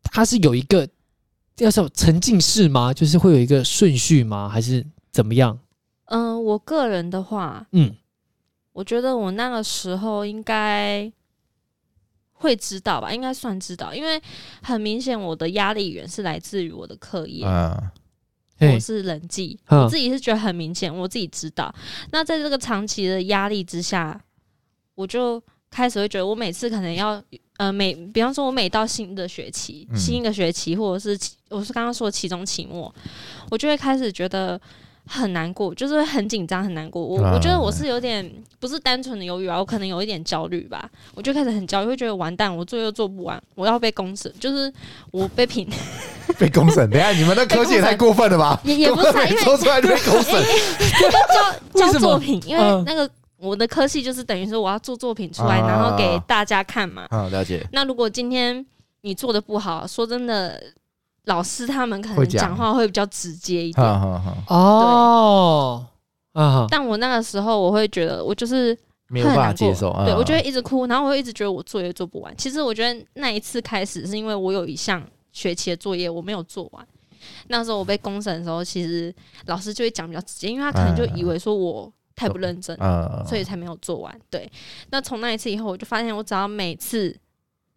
[0.03, 0.87] 它是有一个
[1.57, 2.93] 要是沉浸式吗？
[2.93, 4.47] 就是会有一个顺序吗？
[4.47, 5.57] 还是怎么样？
[6.11, 7.95] 嗯、呃，我个人的话，嗯，
[8.73, 11.11] 我觉得我那个时候应该
[12.33, 14.21] 会知道吧，应该算知道，因为
[14.63, 17.91] 很明显我的压力源是来自于我的课业，啊，
[18.59, 21.73] 我是人际，我自己是觉得很明显，我自己知道。
[22.11, 24.19] 那在这个长期的压力之下，
[24.95, 27.21] 我就开始会觉得，我每次可能要，
[27.57, 32.91] 呃，每比方说，我每到新的学期，新一个学期，或者是我是刚刚说的期中、期末，
[33.51, 34.59] 我就会开始觉得。
[35.11, 37.03] 很难过，就是很紧张，很难过。
[37.03, 40.87] 我我觉得我是有点不是单纯的忧郁啊，我可能有一点焦虑吧。
[41.15, 44.71] 我就开始很焦虑，会觉得完蛋，我做又做不完，我要被公审，就是
[45.09, 45.67] 我被评
[46.37, 46.87] 被公审。
[46.91, 48.61] 等下你们的科技也太过分了吧？
[48.63, 50.43] 也 也不是， 因为说出来就被公审，
[51.73, 57.07] 交交作品，因为那个我的科系就是等于说我要做作品出来，然后给大家看嘛。
[57.09, 57.67] 啊，了解。
[57.71, 58.63] 那如果今天
[59.01, 60.61] 你做的不好，说真的。
[61.29, 63.87] 老师他们可能讲话会比较直接一点
[64.47, 65.85] 哦，
[66.33, 68.75] 对，但我那个时候我会觉得，我就是
[69.09, 69.93] 没有办法接受。
[70.05, 72.35] 对，我就会一直哭，然后我会一直觉得我作业做不完。
[72.35, 76.87] 其实我觉得那一次开始是因为我有一项学期的作业我没有做完。
[77.49, 79.13] 那时候我被公审的时候，其实
[79.45, 82.75] 老师就会讲比较直接，因为他可能就以为说我太不认真，
[83.27, 84.19] 所以才没有做完。
[84.31, 84.51] 对，
[84.89, 87.15] 那从那一次以后，我就发现我只要每次。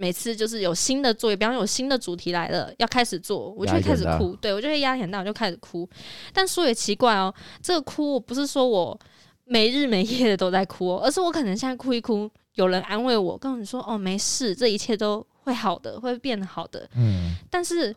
[0.02, 4.34] 每次就是有新的作业，比方有新的主题来了，要开始做，我就会开始哭。
[4.40, 5.88] 对，我就会压力很大，我就开始哭。
[6.32, 8.98] 但说也奇怪哦，这个哭我不是说我
[9.44, 16.84] 没日没夜的都在哭，而是我可能现在哭一哭，有人安慰我，跟你说哦没事，这一切都会好的，会变好的。
[16.96, 17.36] 嗯。
[17.48, 17.94] 但是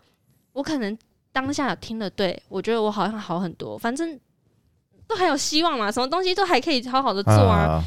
[0.53, 0.95] 我可能
[1.31, 4.19] 当下听了，对，我觉得我好像好很多，反正
[5.07, 7.57] 都还有希望嘛，什么东西都还可以好好的做啊。
[7.57, 7.83] 啊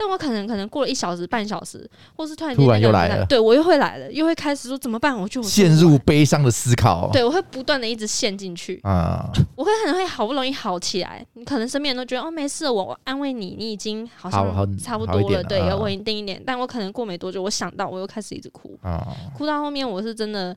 [0.00, 5.18] 但我可能可能过了一小时、半小时，或是突然间突然又来了，对我又会来了，又会开始说怎么办？
[5.18, 7.10] 我就陷入悲伤的思考。
[7.12, 9.28] 对，我会不断的一直陷进去啊！
[9.56, 16.40] 我会可能会好不容易好起来，你可能身边人都觉得哦没事，我安慰你，你已经好像差不多了，对，要稳定一点。
[16.46, 19.04] 但我可能过没多久，我想到我又开始一直哭啊，
[19.36, 20.56] 哭到后面我是真的，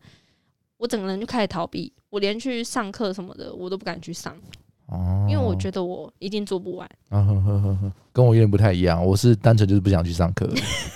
[0.78, 4.38] 我整个人就开始逃避，我连去上课什么的我都不敢去上。
[4.92, 6.88] 哦，因为我觉得我一定做不完。
[7.10, 10.48] 啊呵呵呵呵，跟我有点不太一样，我是单纯就是不想去上课，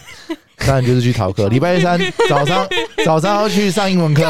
[0.65, 1.47] 当然就是去逃课。
[1.49, 2.67] 礼拜三早上
[3.05, 4.21] 早上要去上英文课，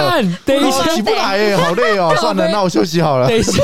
[0.45, 2.13] 等一下起不来耶，好累哦。
[2.21, 3.27] 算了，那我休息好了。
[3.27, 3.61] 等一下，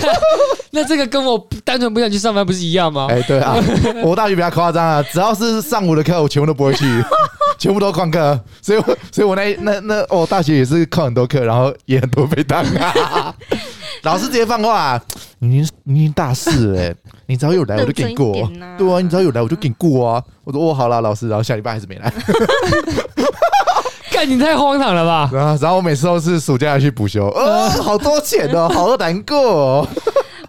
[0.72, 3.08] 那这个跟我单纯不想去上班不是一样吗？
[3.10, 3.56] 哎、欸，对啊，
[4.04, 6.86] 我大学比较夸张啊，只要是上午的课，我全部都不会去，
[7.62, 8.40] 全部都旷课。
[8.60, 13.36] 所以我，所以我那那那我、哦、大学也是旷很多课，然后也很多被当啊。
[14.02, 15.02] 老师直接放话、啊，
[15.38, 16.96] 你已经你已经大四了，
[17.28, 20.24] 你只要有来我就给你过，啊对啊，你只要有来我就给你过啊。
[20.44, 22.12] 我说哦，好啦，老师，然后下礼拜还是没来，
[24.12, 25.30] 看你太荒唐了吧？
[25.34, 29.88] 然后然后我每次都是暑假去补修，呃，好多钱哦，好难过、哦。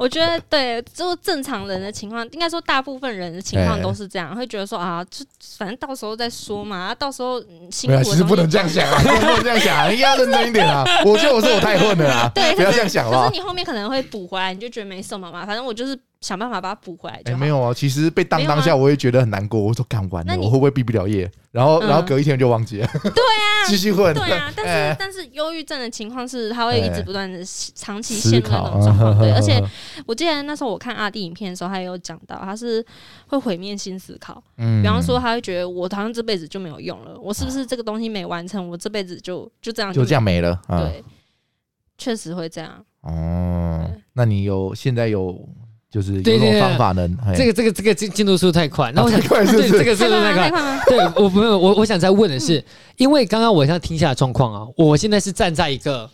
[0.02, 5.24] 我觉得对，就正常人的情况，应该说大部分人的情况都是这样，欸、会觉得说啊，就
[5.56, 8.02] 反正到时候再说嘛，到时候辛苦。
[8.02, 10.84] 其实不能这样想啊，不能这样想，啊，应该要认真一点啊。
[11.04, 13.26] 我觉得我是我太混了啊，对，不要这样想啊。
[13.26, 15.96] 可是你后面可能会补回来，你就觉得没什么嘛，反正我就是。
[16.22, 17.34] 想办法把它补回来就。
[17.34, 19.60] 哎，没有啊，其实被当当下，我也觉得很难过。
[19.60, 21.30] 我说干完了，我会不会毕不了业？
[21.50, 22.88] 然后，然后隔一天就忘记了。
[23.02, 24.14] 对啊， 继续混。
[24.14, 29.18] 对啊，但是但是忧郁症的情况是，他会一直不断的长期陷入那种状况。
[29.18, 29.62] 对，而且
[30.06, 32.82] 我记得那时候我看阿弟影片的时候，他也有讲到，他是
[33.26, 34.42] 会毁灭性思考。
[34.56, 34.80] 嗯。
[34.80, 40.58] 比方说，他会觉得我好像这辈子就没有用了，我是不是这个东西没完成，我这辈子就就这样就这样没了？
[40.68, 41.04] 对，
[41.98, 42.82] 确实会这样。
[43.02, 45.36] 哦，那你有现在有？
[45.92, 47.16] 就是有种方法能？
[47.36, 50.80] 这个这个这个进进度速度太快，那我想对这个 速度太快。
[50.86, 52.64] 对，我没有我我想再问的是，
[52.96, 56.08] 因为刚刚我现在听下的状况啊，我现在是站在一个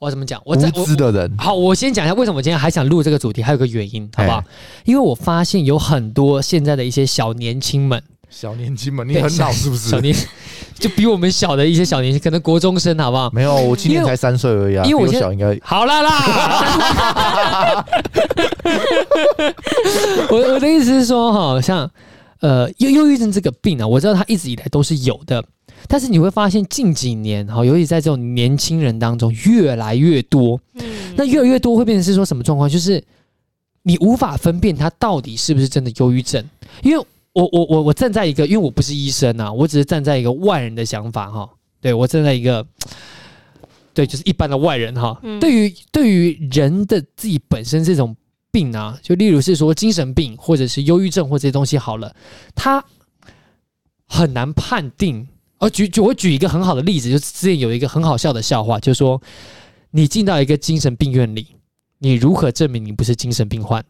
[0.00, 0.42] 我怎么讲？
[0.44, 1.32] 我无知的人。
[1.38, 4.42] 好，我先讲一下为什么我今天还想录这个主题，还有个原因，好不好？
[4.84, 9.90] 因为我发现有很多现在的一些小年轻们，小年轻嘛，你很老是不是？
[9.90, 10.16] 小年
[10.74, 13.30] 就比我们小的一些小年轻，可能国中生，好不好？
[13.30, 17.84] 没有，我今年才三岁而已啊，因为我小应该好啦啦。
[20.30, 21.88] 我我的意思是说，哈，像
[22.40, 25.44] 呃忧忧郁症这个病啊，我知道它一直以来都是有的，
[25.86, 30.58] 但是你会发现近几年哈，尤其在这种年轻人当中越来越多。
[30.74, 30.84] 嗯，
[31.16, 32.68] 那越来越多会变成是说什么状况？
[32.68, 33.04] 就是
[33.82, 36.42] 你无法分辨他到底是不是真的忧郁症，
[36.82, 42.66] 因为我我我我站在一个，因为我不是医生啊，我只是站在一个外人的想法哈，对，我站在一个。
[43.94, 45.20] 对，就是一般的外人哈。
[45.22, 48.16] 嗯、对于对于人的自己本身这种
[48.50, 52.16] 病啊，就例如是说精神病或者是忧郁症或这些东西好了，
[52.54, 52.82] 他
[54.06, 55.28] 很难判定。
[55.58, 59.20] 而举举我举一个很好的例子，就是之前有一个很好笑的笑话，就是说
[59.90, 61.48] 你进到一个精神病院里，
[61.98, 63.84] 你如何证明你不是精神病患？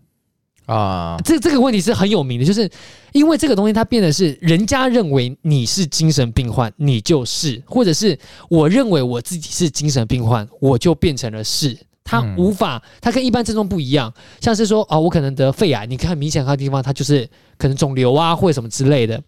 [0.66, 2.70] 啊，这这个问题是很有名的，就是
[3.12, 11.76] 因为这个东西它变得是人家认为你是精神病患，你就是，或者是我认为我自己是精神病患，我就变成了是。
[12.04, 17.24] 它无法，它跟一般症状不一样，像是说啊，我可能得肺癌，你看明显看地方，它就是
[17.56, 19.22] 可能肿瘤啊或者什么之类的。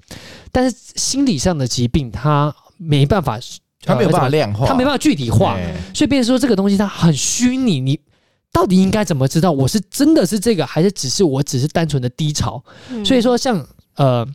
[0.50, 3.38] 但是心理上的疾病，它没办法，
[3.84, 5.56] 它没有办法量化，它没办法具体化，
[5.94, 8.00] 所以变成说这个东西它很虚拟，你。
[8.54, 12.62] 到底应该怎么知道我是真的是这个，还是只是我只是单纯的低潮？
[12.88, 14.26] 嗯、所以说像，像呃，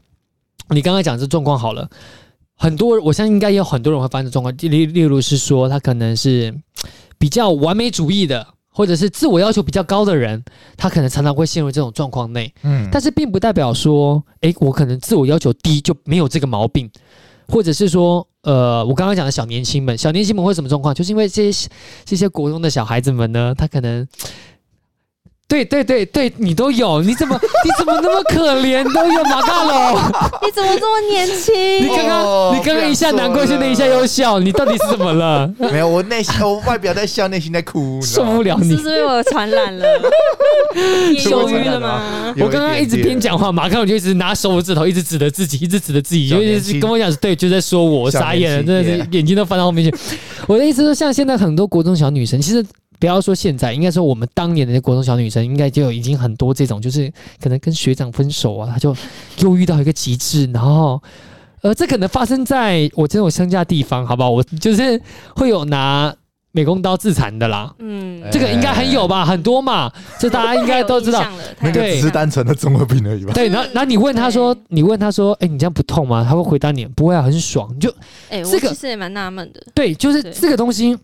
[0.72, 1.90] 你刚刚讲这状况好了，
[2.56, 4.54] 很多我相信应该也有很多人会发生这状况。
[4.60, 6.54] 例例如是说，他可能是
[7.18, 10.44] 比较完美主义的，或者是自我要求比较高的人，
[10.76, 12.54] 他可能常常会陷入这种状况内。
[12.64, 16.92] 嗯，但是并不代表说，诶，我可能自我要求低就没有这个毛病。
[17.52, 20.94] 或者是说，呃，我刚刚讲的小年轻们，小年轻们会什么状况？
[20.96, 21.70] 就是因为这些
[22.06, 24.08] 这些国中的小孩子们呢，他可能，
[25.50, 28.84] 对对对对，你都有，你怎么你怎么那么可怜？
[28.94, 29.96] 都有马大龙，
[30.46, 31.54] 你怎么这么年轻？
[31.82, 35.52] 你刚刚你刚刚一下难过，现在一下又笑，你到底是怎么了？
[35.58, 39.86] 没有，我内心我外表在笑，内心在哭，受不了你，是不是被我传染了？
[41.12, 42.32] 你忧郁了吗？
[42.40, 49.98] 我刚刚一直边讲话，马上我就一直拿手指头一直指着自己，一直指着自己，就一直跟我讲，对，就在说我傻眼了，真的是眼睛都翻到后面去。
[50.46, 52.64] 我的意思说，像现在很多国中小女生，其实。
[53.00, 58.94] 不要说现在，应该说我们当年的那国中小女生，应该就已经很多这种，就是可能跟学长分手啊，她就
[59.40, 61.02] 忧郁到一个极致，然后，
[61.62, 64.30] 呃，这可能发生在我这种乡下地方，好不好？
[64.30, 65.02] 我就是
[65.34, 66.14] 会有拿
[66.52, 71.24] 美工刀自残的啦，嗯，这个应该很有吧，很多嘛，这大家应该都知道，
[71.62, 73.32] 那个只是单纯的综合病而已吧。
[73.34, 76.26] 对，然后然后你问他说，你问他说，哎，你这样不痛吗？
[76.28, 77.74] 他会回答你，不会啊，很爽。
[77.80, 77.90] 就，
[78.30, 80.98] 哎，我其实也蛮纳闷的，对，就是这个东西。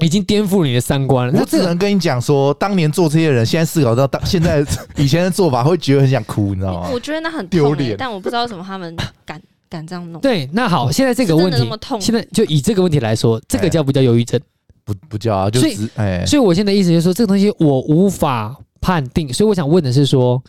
[0.00, 1.40] 已经颠覆你的三观了。
[1.40, 4.64] 我只能跟你讲说，当年做这些人，现在思考到 当现在
[4.96, 6.90] 以前的做法，会觉得很想哭，你知道吗？
[6.92, 10.20] 我觉得那很丢脸，但我不知道为什么他们敢 敢这样弄。
[10.20, 11.68] 对，那好，现在这个问题，
[12.00, 14.38] 现在就以这个问题来说，这个叫不叫忧郁症？
[14.84, 20.42] 不不叫啊，就所以，哎，所以我现在意思就是说，这个东西我无法判定，所以我想问的是说。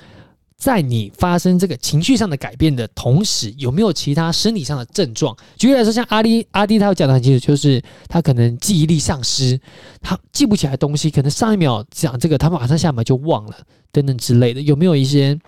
[0.57, 5.35] 在你发生这个情绪上的改变的同时，有没有其他生理上的症状？
[5.55, 9.59] 举例来说，像阿滴阿迪，他有讲的很清楚，就是他可能记忆力丧失，
[10.01, 13.55] 他记不起来东西，可能上一秒讲这个，他马上下一秒就忘了，
[13.91, 14.59] 等等之类的。
[14.61, 15.39] 有没有一些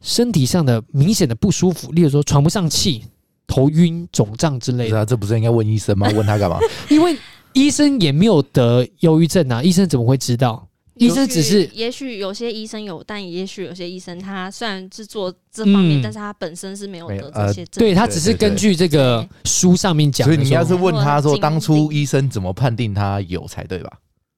[0.00, 1.92] 身体上的明显的不舒服？
[1.92, 3.04] 例如说喘不上气、
[3.46, 4.98] 头晕、肿胀之类的。
[4.98, 6.08] 啊，这不是应该问医生吗？
[6.14, 6.58] 问他干嘛？
[6.88, 7.14] 因为
[7.52, 10.66] 医生也没有得忧郁症啊，医生怎么会知道？
[10.96, 17.80] 医生只是，也许有些医生有，但也许有些医生他虽然是做这方面，嗯、但是他本身是没有得这些症。
[17.80, 20.26] 对，他只是根据这个书上面讲。
[20.26, 23.90] 所以你要是问他说，当初医生怎么判定他有才对吧？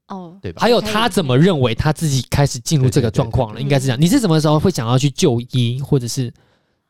[0.07, 0.61] 哦，对吧？
[0.61, 3.61] 还有他怎么认为他自己开始进入这个状况了？
[3.61, 4.01] 应该是这样。
[4.01, 6.33] 你是什么时候会想要去就医，或者是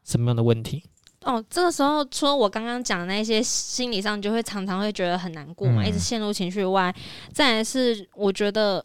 [0.05, 0.83] 什么样的问题？
[1.23, 6.95] 哦，这个时候除了我刚刚讲的那些心理上，就会常常会觉得很难过嘛，嗯、一直陷入情绪外，
[7.33, 8.85] 再来是我觉得。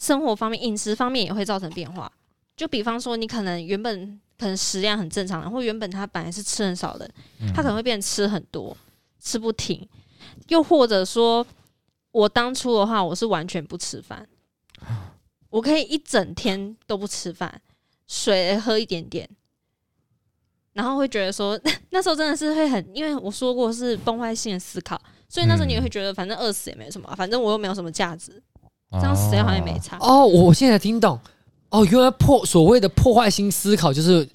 [0.00, 2.10] 生活方面、饮食方面也会造成变化。
[2.56, 7.08] 就比方说，你可能原本可能食量很正常然后原本他本来是吃很少的，
[7.54, 8.76] 他可能会变吃很多，
[9.20, 9.86] 吃不停。
[10.48, 11.46] 又或者说，
[12.12, 14.26] 我当初的话，我是完全不吃饭，
[15.50, 17.60] 我可以一整天都不吃饭，
[18.06, 19.28] 水喝一点点，
[20.72, 21.58] 然后会觉得说，
[21.90, 28.42] 那时候真的是会很，因为我说过是崩坏性的思考，所以那时候你也会觉得，反正饿死也没什么，反正我又没有什么价值。
[28.92, 29.96] 这样死掉好像也没差。
[30.00, 30.26] 哦。
[30.26, 31.18] 我现在听懂。
[31.70, 34.28] 哦，原来破所谓的破坏性思考就是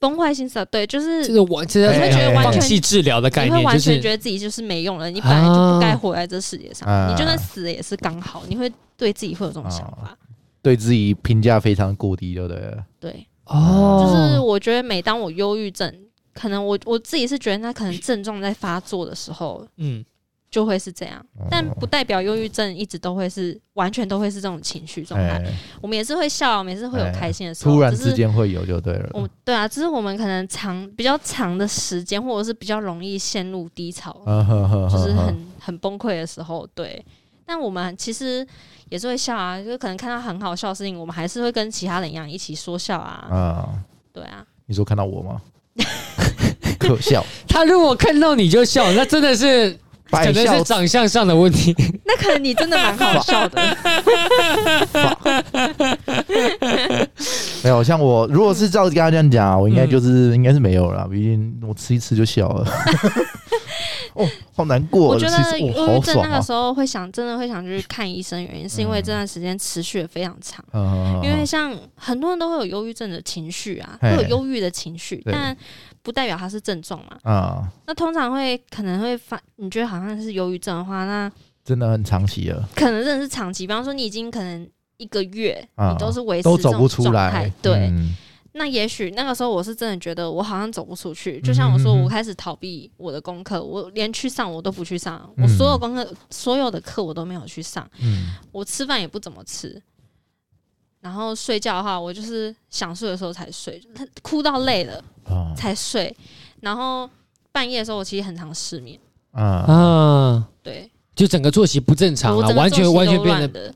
[0.00, 10.18] 崩坏性思考，对，就是就是我现在会觉得放弃治疗的概念，你会完全觉得自己就是没用了，你本来就不该活在这世界上，你就算死了也是刚好，你会对自己会有这种想法，
[10.60, 12.76] 对自己评价非常过低，对不对？
[12.98, 15.94] 对，哦，就是我觉得每当我忧郁症，
[16.34, 20.04] 可能我我自己是觉得那可能症状在发作的时候，嗯。
[20.50, 25.40] 就会是这样，但不代表忧郁症一直都会是完全都会是这种情绪状态。
[25.80, 29.10] 我们也是会笑，每次会有开心的时候，突然之间会有就对了。
[29.12, 34.12] 我对啊，只是我们可能长比较长的时间，或者是比较容易陷入低潮，
[34.90, 36.66] 就是很很崩溃的时候。
[36.74, 37.04] 对，
[37.46, 38.44] 但我们其实
[38.88, 43.28] 也是会笑啊，就可能看到很好笑的事情，我们还是会跟其他人一样一起说笑啊。
[43.30, 43.68] 啊，
[44.12, 44.44] 对啊。
[44.66, 45.40] 你说看到我吗？
[46.76, 47.24] 可笑。
[47.46, 49.78] 他如果看到你就笑，那真的是。
[50.10, 53.60] 可能是长相上的问题， 那可能你真的蛮好笑的。
[57.62, 61.06] 没有，像我如果是照跟他这样讲，我应该就是应该是没有了。
[61.08, 62.66] 毕竟我吃一吃就笑了。
[64.14, 65.06] 哦，好难过。
[65.06, 70.64] 我觉得忧郁症那个时候会想，真的会想去看医生，原因是因为这段时间持续的非常长。
[71.22, 75.56] 因为像很多人都会有忧郁症的情绪啊，会有忧郁的情绪，但。
[76.02, 77.18] 不代表它是症状嘛？
[77.22, 81.30] 啊，那通常会可能会发，你觉得好像是忧郁症的话，那
[81.64, 82.68] 真的很长期了。
[82.74, 87.52] 可能真的是长期，比方说你已经可能一个月，你都是维持这种状态，都走不出来。
[87.62, 88.16] 对，嗯、
[88.52, 91.40] 那也许那个时候我是真的觉得我好像走不出去。
[91.42, 97.88] 就像我说，我开始逃避我的功课，我连去上我都不去上，我所有功课、所有的课我都没有去上。
[98.00, 99.80] 嗯，我吃饭也不怎么吃。
[101.00, 103.82] 然后睡觉的话，我就是想睡的时候才睡，
[104.22, 105.02] 哭到累了
[105.56, 106.14] 才睡。
[106.60, 107.08] 然后
[107.50, 108.98] 半夜的时候，我其实很常失眠。
[109.32, 113.74] 啊，对，就整个作息不正常了，完全完全变得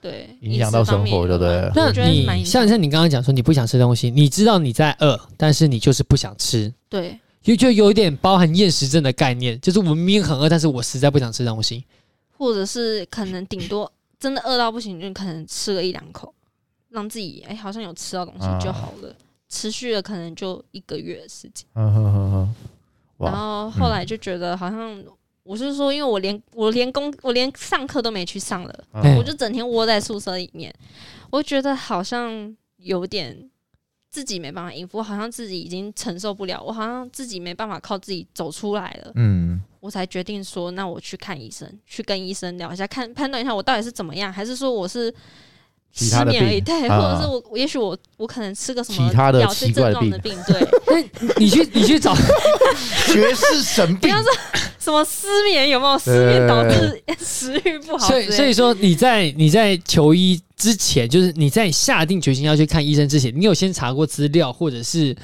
[0.00, 1.70] 对，影响到生活，对不对？
[1.74, 6.72] 那你像像你刚刚讲说你不想吃东西，你知道你在饿，但是你就是不想吃。
[6.88, 11.84] 对，就就有一点包含厌食症的概念，就是我明明很饿，但是我实在不想吃东西，
[12.38, 13.90] 或者是可能顶多
[14.20, 16.32] 真的饿到不行，就可能吃了一两口。
[16.90, 19.10] 让自己哎、欸，好像有吃到东西就好了。
[19.10, 19.14] 啊、
[19.48, 21.66] 持续了可能就一个月的时间。
[21.74, 22.54] 嗯哼哼哼。
[23.18, 25.04] 然后后来就觉得好像，
[25.42, 30.72] 我是说，因为我连我连工我连上课都没去上了，嗯、我就整天窝在宿舍里面，
[31.30, 33.50] 我觉得好像有点
[34.08, 39.10] 自己没办法应付，好像自己已经承受不了，我好像自己没办法靠自己走出来了。
[39.16, 45.12] 嗯，我才决定说，那我去看医生，去跟医生聊一下，看判断一下我到底是怎么样，还是说我是。
[45.92, 50.68] 失眠而已，对，或者是我，也许我，我可能吃个什么表示症状的病，对。
[51.36, 52.14] 你去，你去找
[53.06, 54.32] 绝世神病，比方说
[54.78, 58.06] 什么失眠，有没有失眠导致 食欲不好？
[58.08, 65.16] 所以，所以说你在你在求医之前，就是你在下定决心要去看医生之前，你有先查过资料，或者是？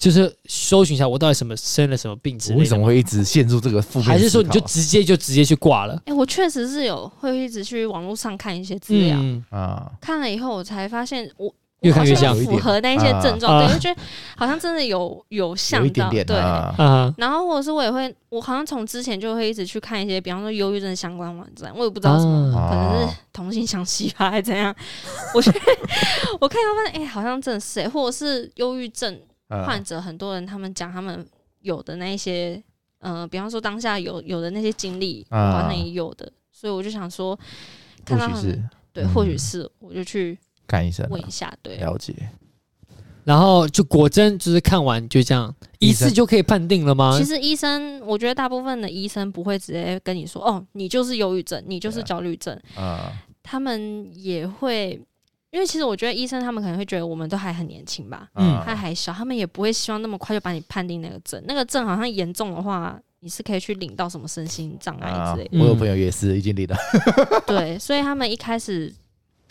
[0.00, 4.08] 就是搜寻一下我到底什么生了什么病之类的，为什么会一直陷入这个负面？
[4.08, 5.92] 还是说你就直接就直接去挂了？
[6.06, 14.00] 哎、欸，我确实是有会一直去网络上看一些资料、嗯、啊，看了以后我才发现我越看越像符合那一些症状，对，就觉得
[14.38, 16.24] 好像真的有有像到对，
[17.18, 24.74] 然后或者是我也会，我好像从之前就会一直去看一些，比方说忧郁症相关网站，我也不知道什么，啊、可能是同性相吸吧，还是怎样？
[25.34, 25.58] 我觉得
[26.40, 29.20] 我看到发现，哎、欸，好像真的是、欸，或者是忧郁症。
[29.50, 31.26] 患者很多人，他们讲他们
[31.60, 32.62] 有的那一些，
[33.00, 37.38] 呃，比方说当下有有的那些经历，我好像也有的，所以我就想说，
[38.04, 42.14] 看到他们，对，或许是，我就去看医生问一下，对，了解。
[43.24, 47.18] 然后就果真就是看完就这样，一次就可以判定了吗？
[47.18, 55.00] 其实医生，我觉得大部分的医生不会直接跟你说，哦，你就是忧郁症，你就是焦虑症，啊，他们也会。
[55.50, 61.42] 因为其实我觉得医生他们可能会觉得我们都还很年轻吧，嗯，他还小，他们也不会希望那么快就把你判定那个症。
[61.46, 65.58] 那个症好像严重的话，你是可以去领到什么身心障碍之类的。
[65.58, 66.76] 我有朋友也是已经领了。
[67.46, 68.94] 对，所以他们一开始。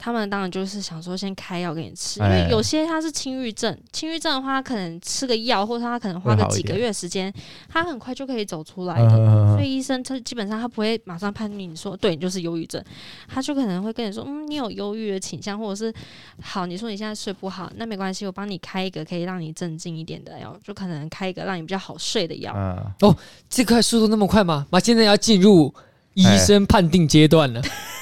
[0.01, 7.31] 他们当然就是想说先开药给你吃，因为有些他是轻郁症，轻郁症的话，他可能吃个药，或者他可能花个几个月时间，
[7.67, 9.53] 他很快就可以走出来的。
[9.53, 12.81] 所以医生他基本上他不会马上判定你说对你就是忧郁症，
[13.27, 15.93] 他就可能会跟你说，嗯，你有忧郁的倾向，或者是
[16.41, 22.53] 好，你说你现在睡不好，那没关系，我帮你开一个可以让你镇静一点的药，就可能开一个让你比较好睡的药。
[23.01, 23.13] 哦，
[23.49, 24.65] 这块速度那么快吗？
[24.69, 25.73] 妈，现在要进入
[26.13, 27.61] 医生判定阶段了。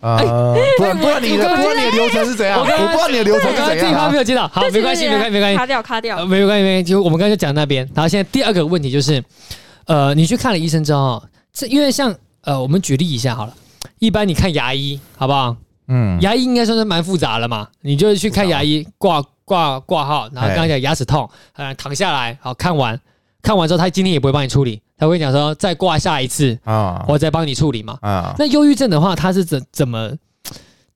[0.00, 0.18] 啊，
[0.78, 2.58] 不然不然你的不然你的流程是怎样？
[2.60, 4.10] 我不知道你的流程是怎样。
[4.10, 5.58] 没有接到，好，没关系，没关系，没关系。
[5.58, 6.82] 卡掉，卡掉，没关系，没关系。
[6.84, 9.22] 就我们刚才就讲那边，然后现在第二个问题就是，
[9.86, 11.22] 呃，你去看了医生之后，
[11.52, 13.54] 这因为像呃，我们举例一下好了，
[13.98, 15.54] 一般你看牙医，好不好？
[15.88, 22.98] 嗯，牙医应该算是蛮复杂的嘛，你就是去看牙医，挂挂挂号，然后刚才讲牙齿痛，呃，躺下来，好，看完，
[23.42, 24.80] 看完之后他今天也不会帮你处理。
[25.00, 28.34] 他会讲说再挂下一次啊，我再帮你处理嘛啊。
[28.38, 30.12] 那忧郁症的话，它是怎怎么？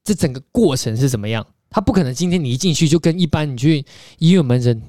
[0.04, 1.42] 这整个过程是怎么样？
[1.70, 3.82] 他不可能今天你一进去就跟一般你去
[4.18, 4.82] 医院门诊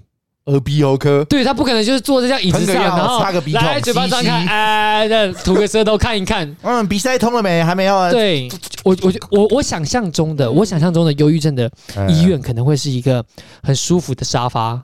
[0.48, 6.54] 耳鼻喉科，对，他不可能就是坐在这椅子上，然后擦个鼻孔，来嘴巴张开，哎，那吐个舌头看一看。
[6.62, 7.64] 嗯，鼻塞通了没？
[7.64, 8.12] 还没有啊。
[8.12, 8.50] 对，
[8.84, 11.72] 我我我我想象中的，我想象中的忧郁症的
[12.10, 13.24] 医院可能会是一个
[13.64, 14.84] 很舒服的沙发。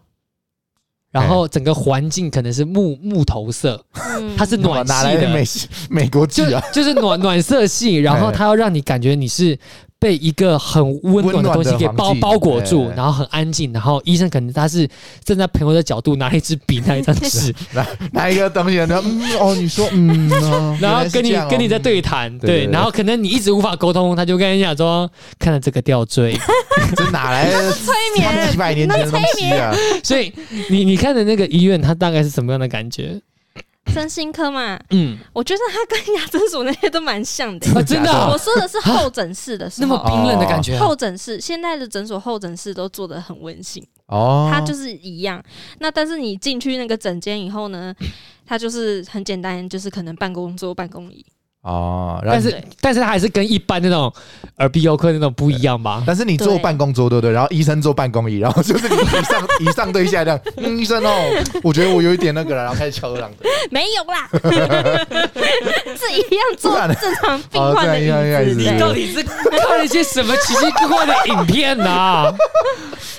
[1.12, 3.84] 然后整个环境可能是木木头色，
[4.38, 5.30] 它是暖系的。
[5.30, 5.46] 美
[5.90, 7.98] 美国剧啊，就是暖暖色系。
[8.02, 9.58] 然后它要让你感觉你是
[10.02, 13.72] 被一个很温暖的东西给包包裹住，然后很安静。
[13.72, 14.90] 然后医生可能他是
[15.24, 19.04] 站在朋友的角度拿一支笔，拿一张纸， 拿拿一个东西，然后
[19.40, 20.28] 哦，你说嗯，
[20.82, 26.36] 然后跟你跟你在对谈，对，然后可能你一直无法沟通，他就跟你讲说，看了这个吊坠，
[26.96, 28.50] 这哪来的催眠？
[28.50, 29.76] 几百年前的东西啊！
[30.04, 30.32] 所以
[30.70, 31.02] 你你。
[31.02, 33.20] 看的那个医院，它大概是什么样的感觉？
[33.88, 37.68] 身心科嘛，嗯，我觉得它跟牙诊所那些都蛮像的。
[37.78, 40.80] 啊、真的、哦，我说的是候诊室的时候，那么冰冷的感觉、啊。
[40.80, 45.44] 候诊室现在的诊所候诊室都做的很温馨哦，它就是一样。
[45.80, 47.94] 那但是你进去那个诊间以后呢，
[48.46, 51.26] 它就是很简单，就是可能办公桌、办公椅。
[51.62, 54.12] 哦，但是但是他还是跟一般那种
[54.58, 56.02] 耳鼻喉科那种不一样吧？
[56.08, 57.32] 但是你坐办公桌对不对？
[57.32, 60.40] 然后医生坐办公椅，然后就是你以上 以上对下这样。
[60.58, 61.12] 嗯，医生哦，
[61.62, 63.50] 我觉得我有一点那个了，然后开始翘二郎腿。
[63.70, 64.28] 没有啦，
[65.96, 68.08] 是一样坐正常病患的椅
[68.56, 68.56] 子。
[68.56, 72.34] 你到底是看了一些什么奇奇怪怪的影片呐？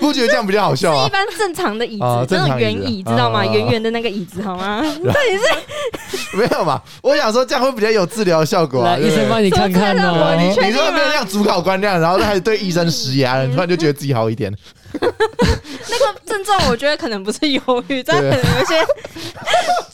[0.00, 1.06] 不觉得这样比较好笑啊？
[1.06, 3.46] 一般正常的椅子，那种圆椅，知道吗？
[3.46, 4.82] 圆圆的那个椅子，好吗？
[4.82, 6.82] 到底是没有嘛？
[7.02, 8.42] 我想说这样会比较有治疗。
[8.44, 8.98] 效果啊！
[8.98, 10.36] 医生帮你看看哦。
[10.36, 14.52] 你你说没有像主考官那样，然后开始对医生施压，你突然就觉得自己好一点。
[15.00, 18.84] 那个症状，我觉得可能不是忧郁，但可能有一些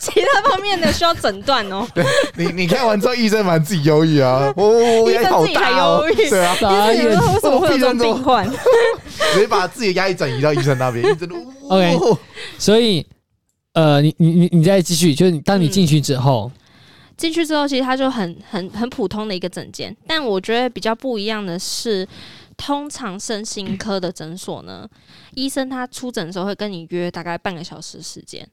[0.00, 1.86] 其其他方面的需要诊断哦。
[1.94, 2.04] 对
[2.36, 6.04] 你，你看完之后，医生蛮自己忧郁啊， 哦，压力好大哦。
[6.16, 8.50] 对啊，医生为什么会有这种病患？
[9.32, 11.04] 直接把自己的压力转移到医生那边。
[11.04, 11.28] 医生
[11.68, 11.96] ，OK。
[12.58, 13.06] 所以，
[13.74, 16.50] 呃，你你你你再继续，就是当你进去之后，
[17.18, 22.08] 进、嗯、去之后，其实它就很很很普通的一个诊间，但我觉得比较不一样的是。
[22.60, 24.84] 通常身心科的诊所呢，
[25.36, 28.44] 医生他出诊的时候会跟你约大概半个小时时间。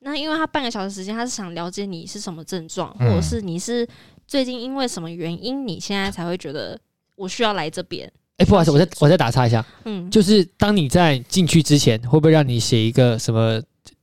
[0.00, 3.88] 那因为他半个小时时间，他是想了解你是什么症状，或者是你是
[4.28, 6.78] 最近因为什么原因，你现在才会觉得
[7.14, 8.06] 我需要来这边。
[8.36, 13.58] 哎，不好意思，我再我再打岔一下，嗯，就是当你在进去之前，会不会让你写一个什么？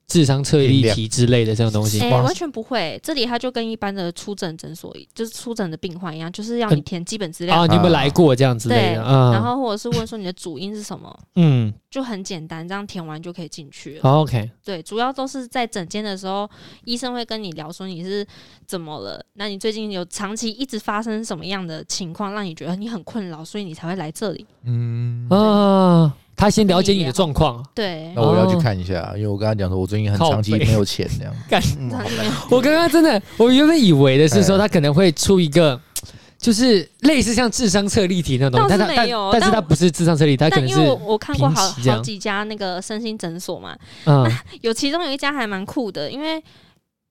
[0.08, 2.99] 智商测力题之类的这种东西，哎、欸，完全不会。
[3.01, 7.56] 这里它就跟一般的出诊诊所，就是出诊的病患一样，就是要你填基本资料。
[7.56, 8.70] 啊，你有没有来过这样子？
[8.70, 11.20] 对，嗯、然后或者是问说你的主因是什么？
[11.36, 14.02] 嗯，就很简单，这样填完就可以进去了。
[14.04, 16.50] 哦、OK，对，主要都是在诊间的时候，
[16.86, 18.26] 医生会跟你聊说你是
[18.66, 24.44] 怎么了，那你最近有长期一直发生什么样的情况，让你觉得你很困扰，所以你才会来这里。
[24.64, 26.12] 嗯啊。
[26.36, 31.34] 他先了解你的状况，对，那我要去看一下，因为我跟他讲说，我最近很长期没有钱这样。
[31.48, 31.91] 干、嗯，
[32.50, 35.80] 我刚刚真的，我原本以为的是说他可能会出一个，
[36.44, 40.76] 就是类似像智商测力题那种但他没有，但是它不是智商测力，它可能是。
[40.76, 43.76] 因为我我看过好好几家那个身心诊所嘛，
[44.06, 44.30] 嗯，
[44.62, 46.44] 有其中有一家还蛮酷的，因为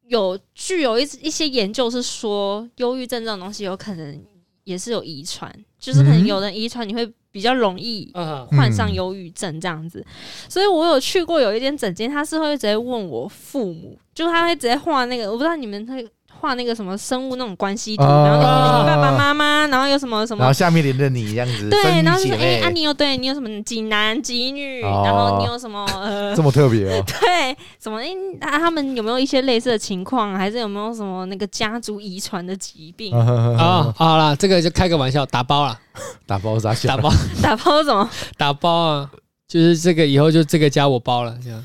[0.06, 4.22] 有具有一一些研究是说，忧郁症这种东西有可能
[4.64, 7.10] 也是有遗传，就是可能有人遗传你会。
[7.32, 8.12] 比较容易
[8.50, 16.06] 患上忧郁症这样子，嗯，所以我有去过有一间诊间，他是会直接问我父母，就他会直接画那个，我不知道你们会。
[16.42, 28.08] 画那个什么生物那种关系图，然后你爸爸妈妈，然后有什么什么，然后下面连着你这样子，对，然后就说哎，啊你有对你有什么几男几女，然后你有什么呃， 这么特别哦， 对，什么哎，
[28.40, 33.94] 啊他们有没有一些类似的情况，还是有没有什么那个家族遗传的疾病啊？
[33.96, 35.78] 好了，这个就开个玩笑，打包了，
[36.26, 36.74] 打包啥？
[36.88, 38.10] 打包打包什么？
[38.36, 39.10] 打包啊，
[39.46, 41.62] 就是这个以后就这个家我包了，这样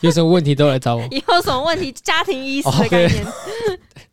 [0.00, 1.02] 有什么问题都来找我。
[1.10, 3.26] 以后什么问题，家庭医师的概念。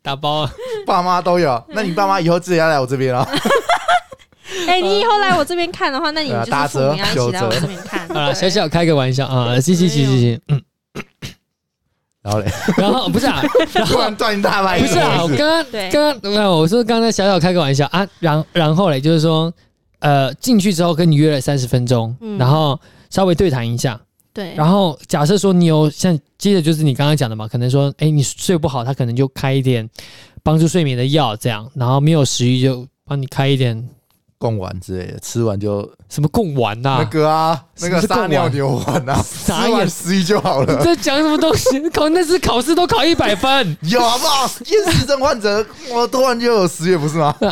[0.10, 0.52] 打包啊，
[0.88, 1.64] 爸妈都有。
[1.70, 3.28] 那你爸妈以后自己要来我这边了。
[4.68, 8.08] 哎、欸，你以后来我这边看的话，那你 就是父母要一起来我这边看。
[8.08, 10.62] 好了，小小开个玩笑啊，行行行行行，嗯。
[12.24, 13.42] 然后嘞，然后不是啊，
[13.72, 19.54] 然后断大麦，不是啊， 我刚刚刚刚没有，我说刚才小小开个玩笑啊，然然后嘞，就是说，
[20.00, 22.80] 呃，进去之后跟你约了三十分钟，然后
[23.12, 24.00] 稍微对谈一下。
[24.34, 29.88] 对，然后假设说你有像接着就是你刚刚讲的嘛，可能说哎你睡不好，他可能就开一点
[30.44, 33.90] 帮助睡眠的药这样，然后没有食欲就帮你开一点
[34.38, 37.00] 贡丸之类的，吃完就什么贡丸呐？
[37.00, 40.78] 那个啊，那个撒尿牛丸呐，吃完食欲就好了。
[40.78, 41.80] 你在讲什么东西？
[41.90, 44.50] 考那次考试都考一百分，有好不好？
[44.68, 47.36] 厌食症患者我突然就有食欲不是吗？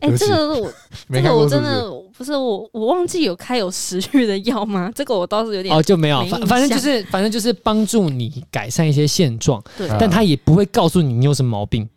[0.00, 0.72] 哎，这个我
[1.12, 4.90] 这个我真的不是我，我忘记有开有食欲的药吗？
[4.94, 11.88] 这个我倒是有点哦，就没有，反反正就是反正就是帮助你改善一些现状，对，但他也不会告诉你你有什么毛病。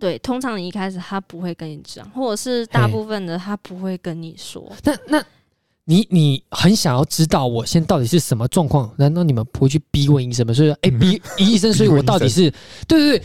[0.00, 4.72] 对，通常你一开始他不会跟你讲，或者是大部分的他不会跟你说。
[4.84, 5.24] 那那
[5.86, 8.92] 你你很想要知道我现在到底是什么状况？
[8.96, 10.54] 难道你们不会去逼问医生吗？
[10.54, 12.48] 所以说，哎，逼 医生，所以我到底是
[12.86, 13.22] 对对对。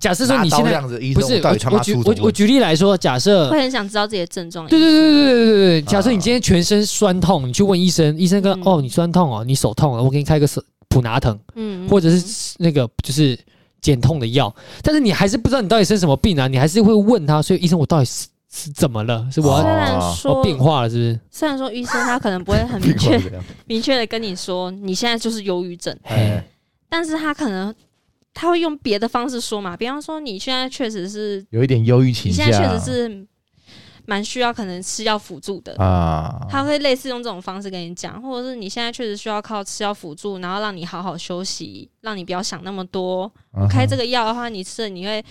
[0.00, 0.88] 假设说你现在不
[1.20, 4.66] 是我，我举我我举例来说，假设会很想知道自己的症状。
[4.66, 5.82] 对对对对对对对。
[5.82, 13.38] 假设你今天全身酸痛，你去问医生，医生跟哦你酸痛哦，你手痛了，我给你开个手普拿疼，嗯，或者是那个就是
[13.80, 19.26] 减痛的药，但是你还是不知道你到底生什么病啊，你还是会问他，所以医生我到底是是怎么了？
[19.32, 21.20] 是我虽然说变化了，是不是？
[21.30, 23.20] 虽然说医生他可能不会很明确
[23.66, 25.96] 明确的跟你说你现在就是忧郁症，
[26.88, 27.74] 但是他可能。
[28.34, 33.26] 他会用别的方式说嘛，比方说你现在确实是有一点忧郁情绪，你现在确实是
[34.04, 36.46] 蛮需要可能吃药辅助的啊。
[36.50, 43.32] 他会类似用这种方式跟你讲，或者是你现在确实需要靠吃药辅助，然后让你好好休息，让你不要想那么多。
[43.52, 45.24] 我开这个药的话，你吃了你会。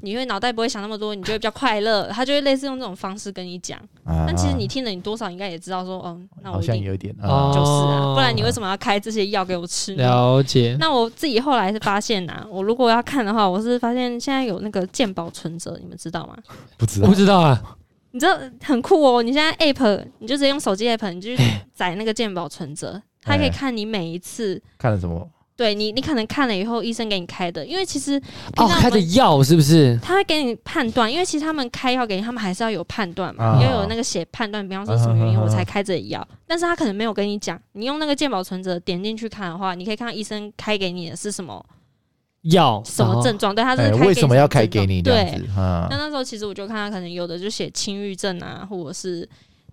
[0.00, 2.08] 你会脑袋不会想那么多，你就会比较快乐。
[2.08, 10.02] 他就会类似用这种方式跟你讲，啊、但其实你听了，你多少应该也知道说，嗯，那我好像有一点，啊、就是啊，不然你为什么要开这些药给我吃呢？
[10.04, 10.76] 了解。
[10.78, 16.36] 那我自己后来是发现呐、啊，我如果要看的话，我是发现现在有那个健保存折，你们知道吗？
[16.76, 17.76] 不知道，不知道啊。
[18.12, 21.30] 你知道很酷哦，你现在 app，你就直接用手机 app，你就
[21.74, 25.28] 载那个健保存折，它可以看你每一次看了什么。
[25.56, 28.20] 对你，你可能看了以后，医生给你开的，因为其实
[28.56, 29.98] 哦，开的药是不是？
[30.02, 41.64] 他会给你判断，因为其实他们开药给你，他们还是要有判断嘛，要有那个写判断，比方说什么原因我才开这个药，但是他可能没有跟你讲，你用那个健保存折点进去看的话，你可以看到医生开给你的是什么
[42.42, 43.54] 药什么症状？
[43.54, 45.00] 对，他是开为什么要开给你？
[45.00, 49.26] 对，那那时候其实我就看他可能有的就写轻郁症啊，或者是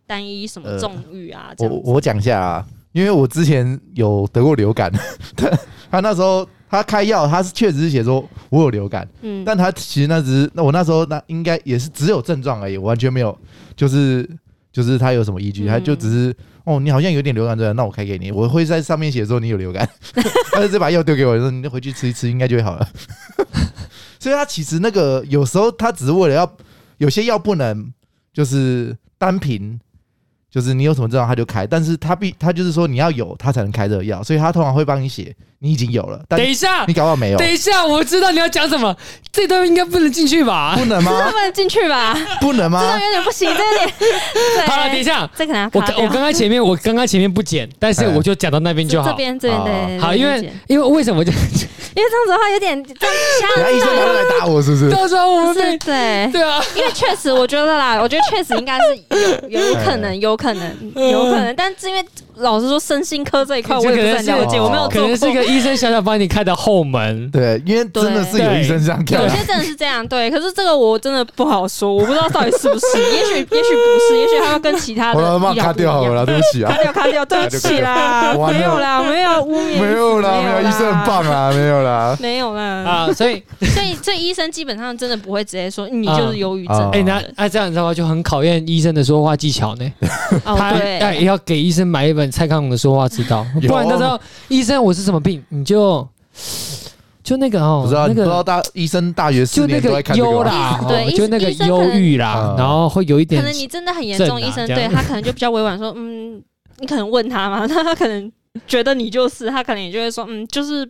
[0.07, 1.53] 单一什么重郁啊。
[1.59, 4.89] 我我讲一下啊，因为我之前有得过流感，
[5.35, 5.49] 他
[5.91, 13.37] 他那时候他开药，他是确实是写说我有流感，嗯，但他其实那只是那我那时候那应该也是只有症状而已，完全没有
[13.75, 14.29] 就是
[14.71, 16.35] 就是他有什么依据，他就只是。
[16.65, 18.31] 哦，你好像有点流感症，那我开给你。
[18.31, 19.85] 我会在上面写说你有流感，
[20.53, 22.87] 他就这把药丢给我，说你回去吃一吃，应该就会好了。
[24.17, 26.49] 所以他其实那个有时候他只是为了要
[26.99, 27.91] 有些药不能
[28.31, 29.77] 就是单凭。
[30.53, 36.21] 就是你有什么症状他就开，但是他必他就是说你要有他才能开这个药，所以他通常会帮你写你已经有了。
[36.29, 37.37] 等一下，你搞到没有。
[37.39, 38.95] 等一下，我知道你要讲什么，
[39.31, 40.75] 这段应该不能进去吧？
[40.77, 41.11] 不能吗？
[41.31, 42.15] 不能进去吧？
[42.39, 42.81] 不能吗？
[42.81, 43.89] 这段有点不行，这有点。
[44.69, 49.09] 好了，等一下，这可能我我刚刚前面我刚刚前面不剪，但是我就讲到那边就好。
[49.09, 49.99] 这边这边对。
[49.99, 51.31] 好，因为因为为什么就？
[51.95, 54.89] 因为这样子的话有点这样，医生来打我是不是？
[54.89, 56.29] 到时候我们对。
[56.31, 58.95] 对啊，因为确实我觉得啦， 我觉得确实应该是
[59.49, 62.03] 有有可能，有可能有可能，但是因为
[62.37, 70.31] 老实说，身心科这一块我也不是很了解，我没有可能是一个医生想想帮你开的后门，对，因为真的是有医生这样开，有些真的是这样，对。
[70.31, 82.63] 可是这个我真的不好说，我不知道到底是不是， 也许也许不是，也许他要跟其他的医疗卡掉好了，对不起啊，卡掉卡掉，对不起啦， 没有啦，没有污蔑，没有啦，没有医生很棒啊，没有啦，没有啦。
[82.63, 86.89] 啊，所以 所以所以医生基本上真的不会直接说你就是忧郁症。
[86.91, 89.91] 哎，那那这样子的话就很考验医生的说话技巧呢。
[90.43, 96.07] 他哎要给医生买一本蔡康永的说话之道，不然到时候医生我是什么病，你就
[97.23, 106.41] 就那个哦，不知道不知道大医生大学四年都在看忧啦， 对，就那个忧郁啦，然后会有一点，可能你真的很严重，医生对他可能就比较委婉说，嗯，
[106.79, 108.31] 你可能问他嘛，那 他可能
[108.67, 110.89] 觉得你就是，他可能也就会说，嗯，就是。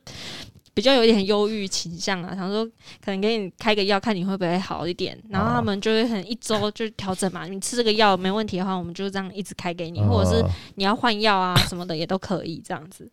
[0.74, 2.66] 比较有点忧郁倾向啊，想说
[3.04, 5.18] 可能给你开个药，看你会不会好一点。
[5.30, 10.44] 然后他们就会很一周 就调整嘛，你吃这个药没问题的话，我们就这样一直开给你，或者是
[10.76, 13.10] 你要换药啊什么的也都可以这样子。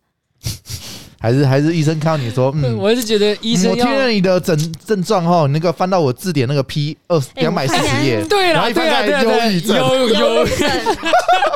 [1.21, 10.67] 还是还是医生看到你说， 嗯，我是觉得医生，我听了你的症症状后，那个翻到我字典那个 P 二两百四十页，对了，对啊，对啊，忧郁症，忧郁症，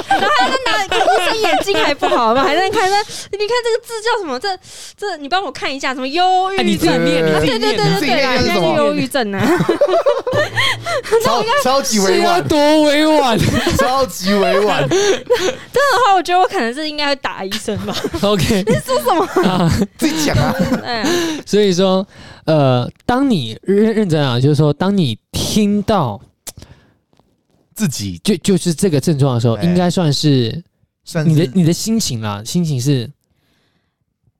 [0.07, 0.57] 然后还在
[0.89, 4.39] 那，医生眼睛还不好嘛，还在看那，你看这个字叫什么？
[4.39, 4.55] 这
[4.95, 6.67] 这你帮我看一下，什么忧郁症？
[6.67, 9.41] 你自己念，对对对对对，应该是忧郁症啊，
[11.23, 13.39] 超超级委婉，多委婉，
[13.77, 14.87] 超级委婉。
[14.87, 15.05] 这样
[15.73, 17.95] 的话，我觉得我可能是应该会打医生吧。
[18.21, 19.27] OK，你说什么？
[19.97, 20.53] 自己讲啊，
[21.45, 22.05] 所以说，
[22.45, 26.19] 呃，当你认认真啊，就是说，当你听到
[27.73, 28.17] 自己。
[28.23, 30.63] 就就是这个症状的时候，应该算是
[31.25, 33.11] 你的你的心情啦，心情是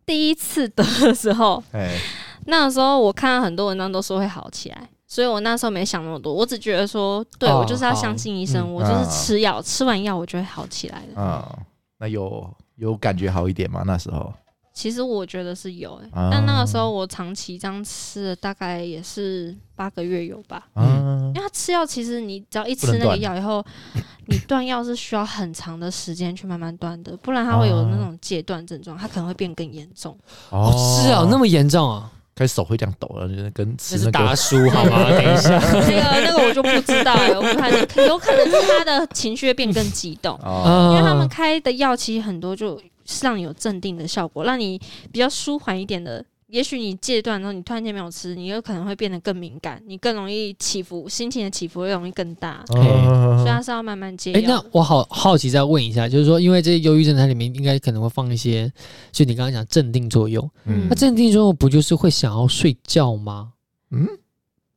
[0.06, 1.98] 第一次得的时候，哎，
[2.46, 11.22] 那时候我看到很多文章都说会好起来，所以我那时候没想那么多，我只觉得说，对我就是要相信医生，我就是吃药，吃完药我就会好起来的。
[11.22, 11.58] 啊，
[12.00, 13.84] 那有有感觉好一点吗？
[13.86, 14.34] 那时候？
[14.76, 20.68] 其实我觉得是有诶、欸，嗯、但那个时候我长期这样吃了，大概也是八个月有吧。
[20.76, 23.66] 嗯，因为他吃药，其实你只要一吃那个药以后，
[24.28, 30.16] 你断药是需要很长的时间去慢慢断的，不然他会有那种戒断症状，他可能会变更严重。
[30.50, 30.70] 哦，
[31.02, 32.12] 是啊，那么严重啊？
[32.36, 35.10] 开始手会这样抖了，就是跟吃那个大叔 好吗？
[35.10, 42.84] 等一下，那 个那个我就不知道了，我不太有可能是他的情绪会变更激动，哦、因为他们开的药其实很多就是
[43.22, 44.80] 让你有镇定的效果，让你
[45.12, 46.24] 比较舒缓一点的。
[46.48, 52.64] 也许你戒断然后，你突然间没有吃，你有可能会变得更敏感，你更容易起伏，心情的起伏会容易更大。
[52.68, 54.32] 所以它是要慢慢戒。
[54.32, 58.72] 哎、欸，那我好好奇再问一下，就是说，因为这些忧郁症它里面应该可能会放一些，
[59.12, 60.48] 就你刚刚讲镇定作用。
[60.66, 63.52] 嗯，那镇定作用不就是会想要睡觉吗？
[63.90, 64.08] 嗯，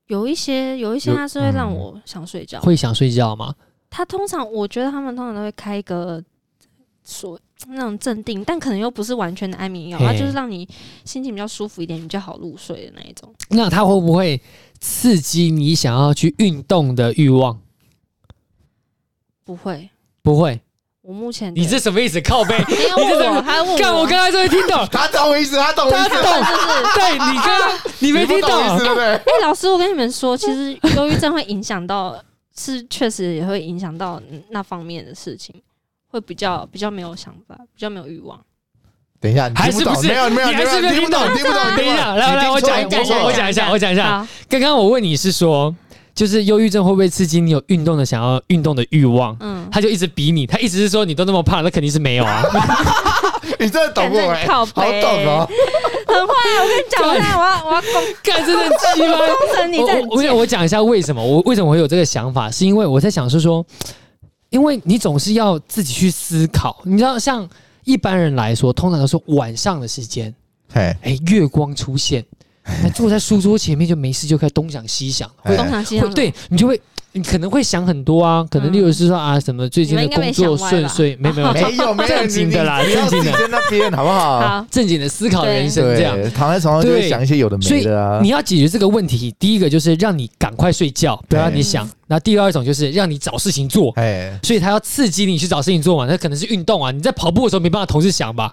[0.07, 3.55] 有一些有一些它是会让我想睡觉，会想睡觉吗？
[3.91, 6.25] 它通常我觉得他们通常都会开一个
[7.05, 7.39] 所。
[7.67, 10.67] 那种镇定，但可能又不是完全的安眠药，它就是让你
[11.05, 13.35] 心情比较舒服一点，比较好入睡的那一种。
[13.51, 14.41] 那它会不会
[14.81, 17.61] 刺激你想要去运动的欲望？
[19.45, 19.91] 不会，
[20.23, 20.61] 不会。
[21.03, 22.21] 我目前你这什么意思？
[22.21, 22.55] 靠背？
[23.79, 29.15] 看我刚才终于听懂，他懂我意思，他懂我意思，他懂，就是 对你刚刚你没听懂，对不对？
[29.15, 32.23] 哎，老师，我跟你们说，其实忧郁症会影响到，
[32.57, 35.55] 是确实也会影响到那方面的事情。
[36.11, 38.39] 会比较比较没有想法，比较没有欲望。
[39.21, 40.09] 等一下，还是不是？
[40.09, 41.77] 没有没有，你还是没有听懂，听不懂。
[41.77, 42.85] 等一下，来来，我讲，我
[43.27, 44.27] 我讲一下，我讲一下。
[44.49, 45.75] 刚刚我问你是说，
[46.15, 49.37] 就是忧郁症会不会刺激你有运动的想要运动的欲望？
[49.41, 52.43] 嗯，他就一直逼你，他一直是说你都那么胖，那肯定是没有啊。
[53.59, 55.49] 你真的懂我哎，好懂哦，
[56.07, 56.33] 很坏。
[56.63, 59.19] 我跟你讲，我要我要我要攻，干真的鸡吗？
[60.11, 63.65] 我我我讲一下为什么我为什么会有这个想法，是因为我在想是说，
[64.51, 67.49] 因为你总是要自己去思考，你知道，像
[67.85, 70.35] 一般人来说，通常都是晚上的时间，
[70.73, 72.25] 哎哎，月光出现。
[72.95, 76.79] 坐在书桌前面就没事，就开始东想西想，会东想西想，对你就会，
[77.13, 83.33] 你可能会想很多啊，可能例如是说啊，什么最近的工作顺遂，没 没有没有没有正经的啦，正经的。
[83.33, 84.67] 在那边好不好？
[84.71, 88.21] 正经的思考人生这样，躺在床上就会想一些有的没的啊。
[88.23, 91.89] 你要解决这个问题，第一个就是让你赶快睡觉，不要让你想。
[92.09, 96.07] 那第二种就是让你找事情做，哎，所以他要刺激你去找事情做嘛。
[96.09, 98.51] 那可能是运动啊，你在跑步的时候没办法同时想吧？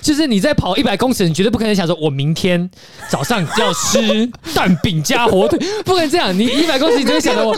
[0.00, 2.68] 就是你在跑一百公尺，你绝对不可能想说，我明天
[3.10, 6.36] 早上要吃蛋饼加火腿，不可能这样。
[6.36, 7.54] 你 一百公尺，你只会想着我，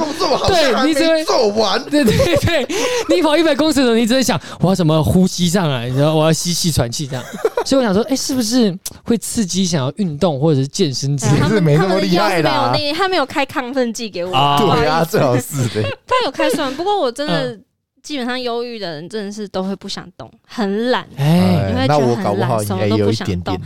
[0.49, 2.67] 对，你只会做完，对对对，
[3.09, 7.25] 你跑一百公尺的时候， 你只会想我要怎么呼吸上来，然后我要吸气喘气这样。
[7.65, 11.49] 所以我想说，哎，是不是会刺激想要运动或者是健身之类的？
[11.49, 15.36] 是没那么厉害的，没有那，他没有开亢奋剂给我，对啊，最好。
[16.07, 17.59] 他有开算，不过我真的
[18.03, 23.59] 基本上忧郁的人真的是都会不想动，很懒，哎，你会觉得很懒，什么都不想动。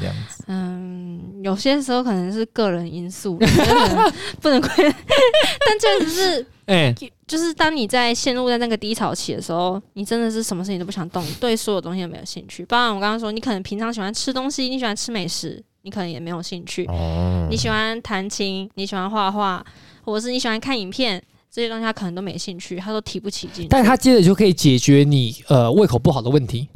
[0.47, 3.37] 嗯，有些时候可能是个人因素，
[4.41, 6.95] 不能怪， 但确实是，哎，
[7.27, 12.64] 就是当你在陷入在那个低潮期的时候，你真的是什么事情都不想动，对所有东西都没有兴趣。
[12.64, 16.87] 包括我刚刚说，你可能平常喜欢吃东西，你喜欢吃美食，你可能也没有兴趣。
[16.87, 19.64] 哦，你喜欢弹琴，你喜欢画画，
[20.03, 21.23] 或者是你喜欢看影片。
[21.51, 23.66] 这些东西他可能都没兴趣，他都提不起劲。
[23.68, 26.68] 但他接着就可以解决你呃胃口不好的问题，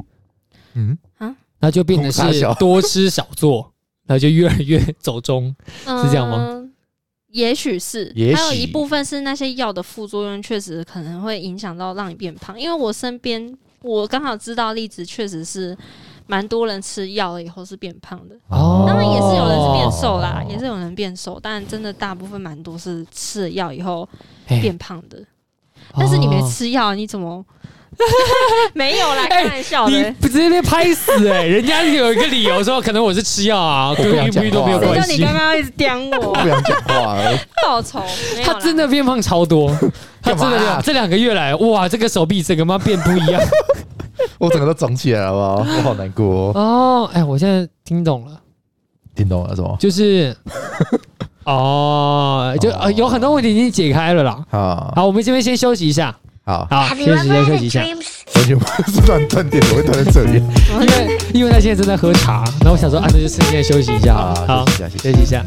[0.73, 3.71] 嗯啊，那就变成是多吃少做，
[4.05, 5.55] 然后就越来越走中，
[5.85, 6.47] 是这样吗？
[6.49, 6.73] 嗯、
[7.29, 12.59] 也许是，还有一部分是那些药的副作用，确实可能会影响到让你变胖。
[12.59, 15.77] 因为我身边我刚好知道例子，确实是。
[16.27, 24.07] 蛮多人吃药了以后是变胖的，当然也是有人是变瘦啦，也是有人变瘦，但真的大部分蛮多是吃了药以后
[24.47, 25.19] 变胖的。
[25.97, 27.45] 但是你没吃药，你怎么
[28.73, 29.25] 没有啦？
[29.29, 31.43] 开玩笑的，你不直接被拍死哎！
[31.43, 35.17] 人家有一个理由说，可能我是吃药啊，跟孕不育都没有关系。
[35.17, 38.01] 你刚刚一直刁我，不想讲话了，报仇。
[38.43, 39.71] 他真的变胖超多，
[40.21, 43.41] 他真的这两个月来，哇，这个手臂整个妈变不一样。
[44.39, 45.75] 我整个都肿起来了，好不好？
[45.77, 47.09] 我好难过哦。
[47.13, 48.39] 哎，我现在听懂了，
[49.15, 49.75] 听懂了是吗？
[49.79, 50.35] 就是
[51.45, 54.43] 哦，就有很多问题已经解开了啦。
[54.49, 56.15] 好，好，我们这边先休息一下。
[56.43, 57.83] 好，好，休息一下，休息一下。
[58.35, 60.41] 完全不是断断点，我会断在这里，
[60.73, 64.15] 因为因为他现在正在喝茶，然后我想说，啊，那就趁现在休息一下。
[64.47, 65.43] 好，休息一下，休息一下。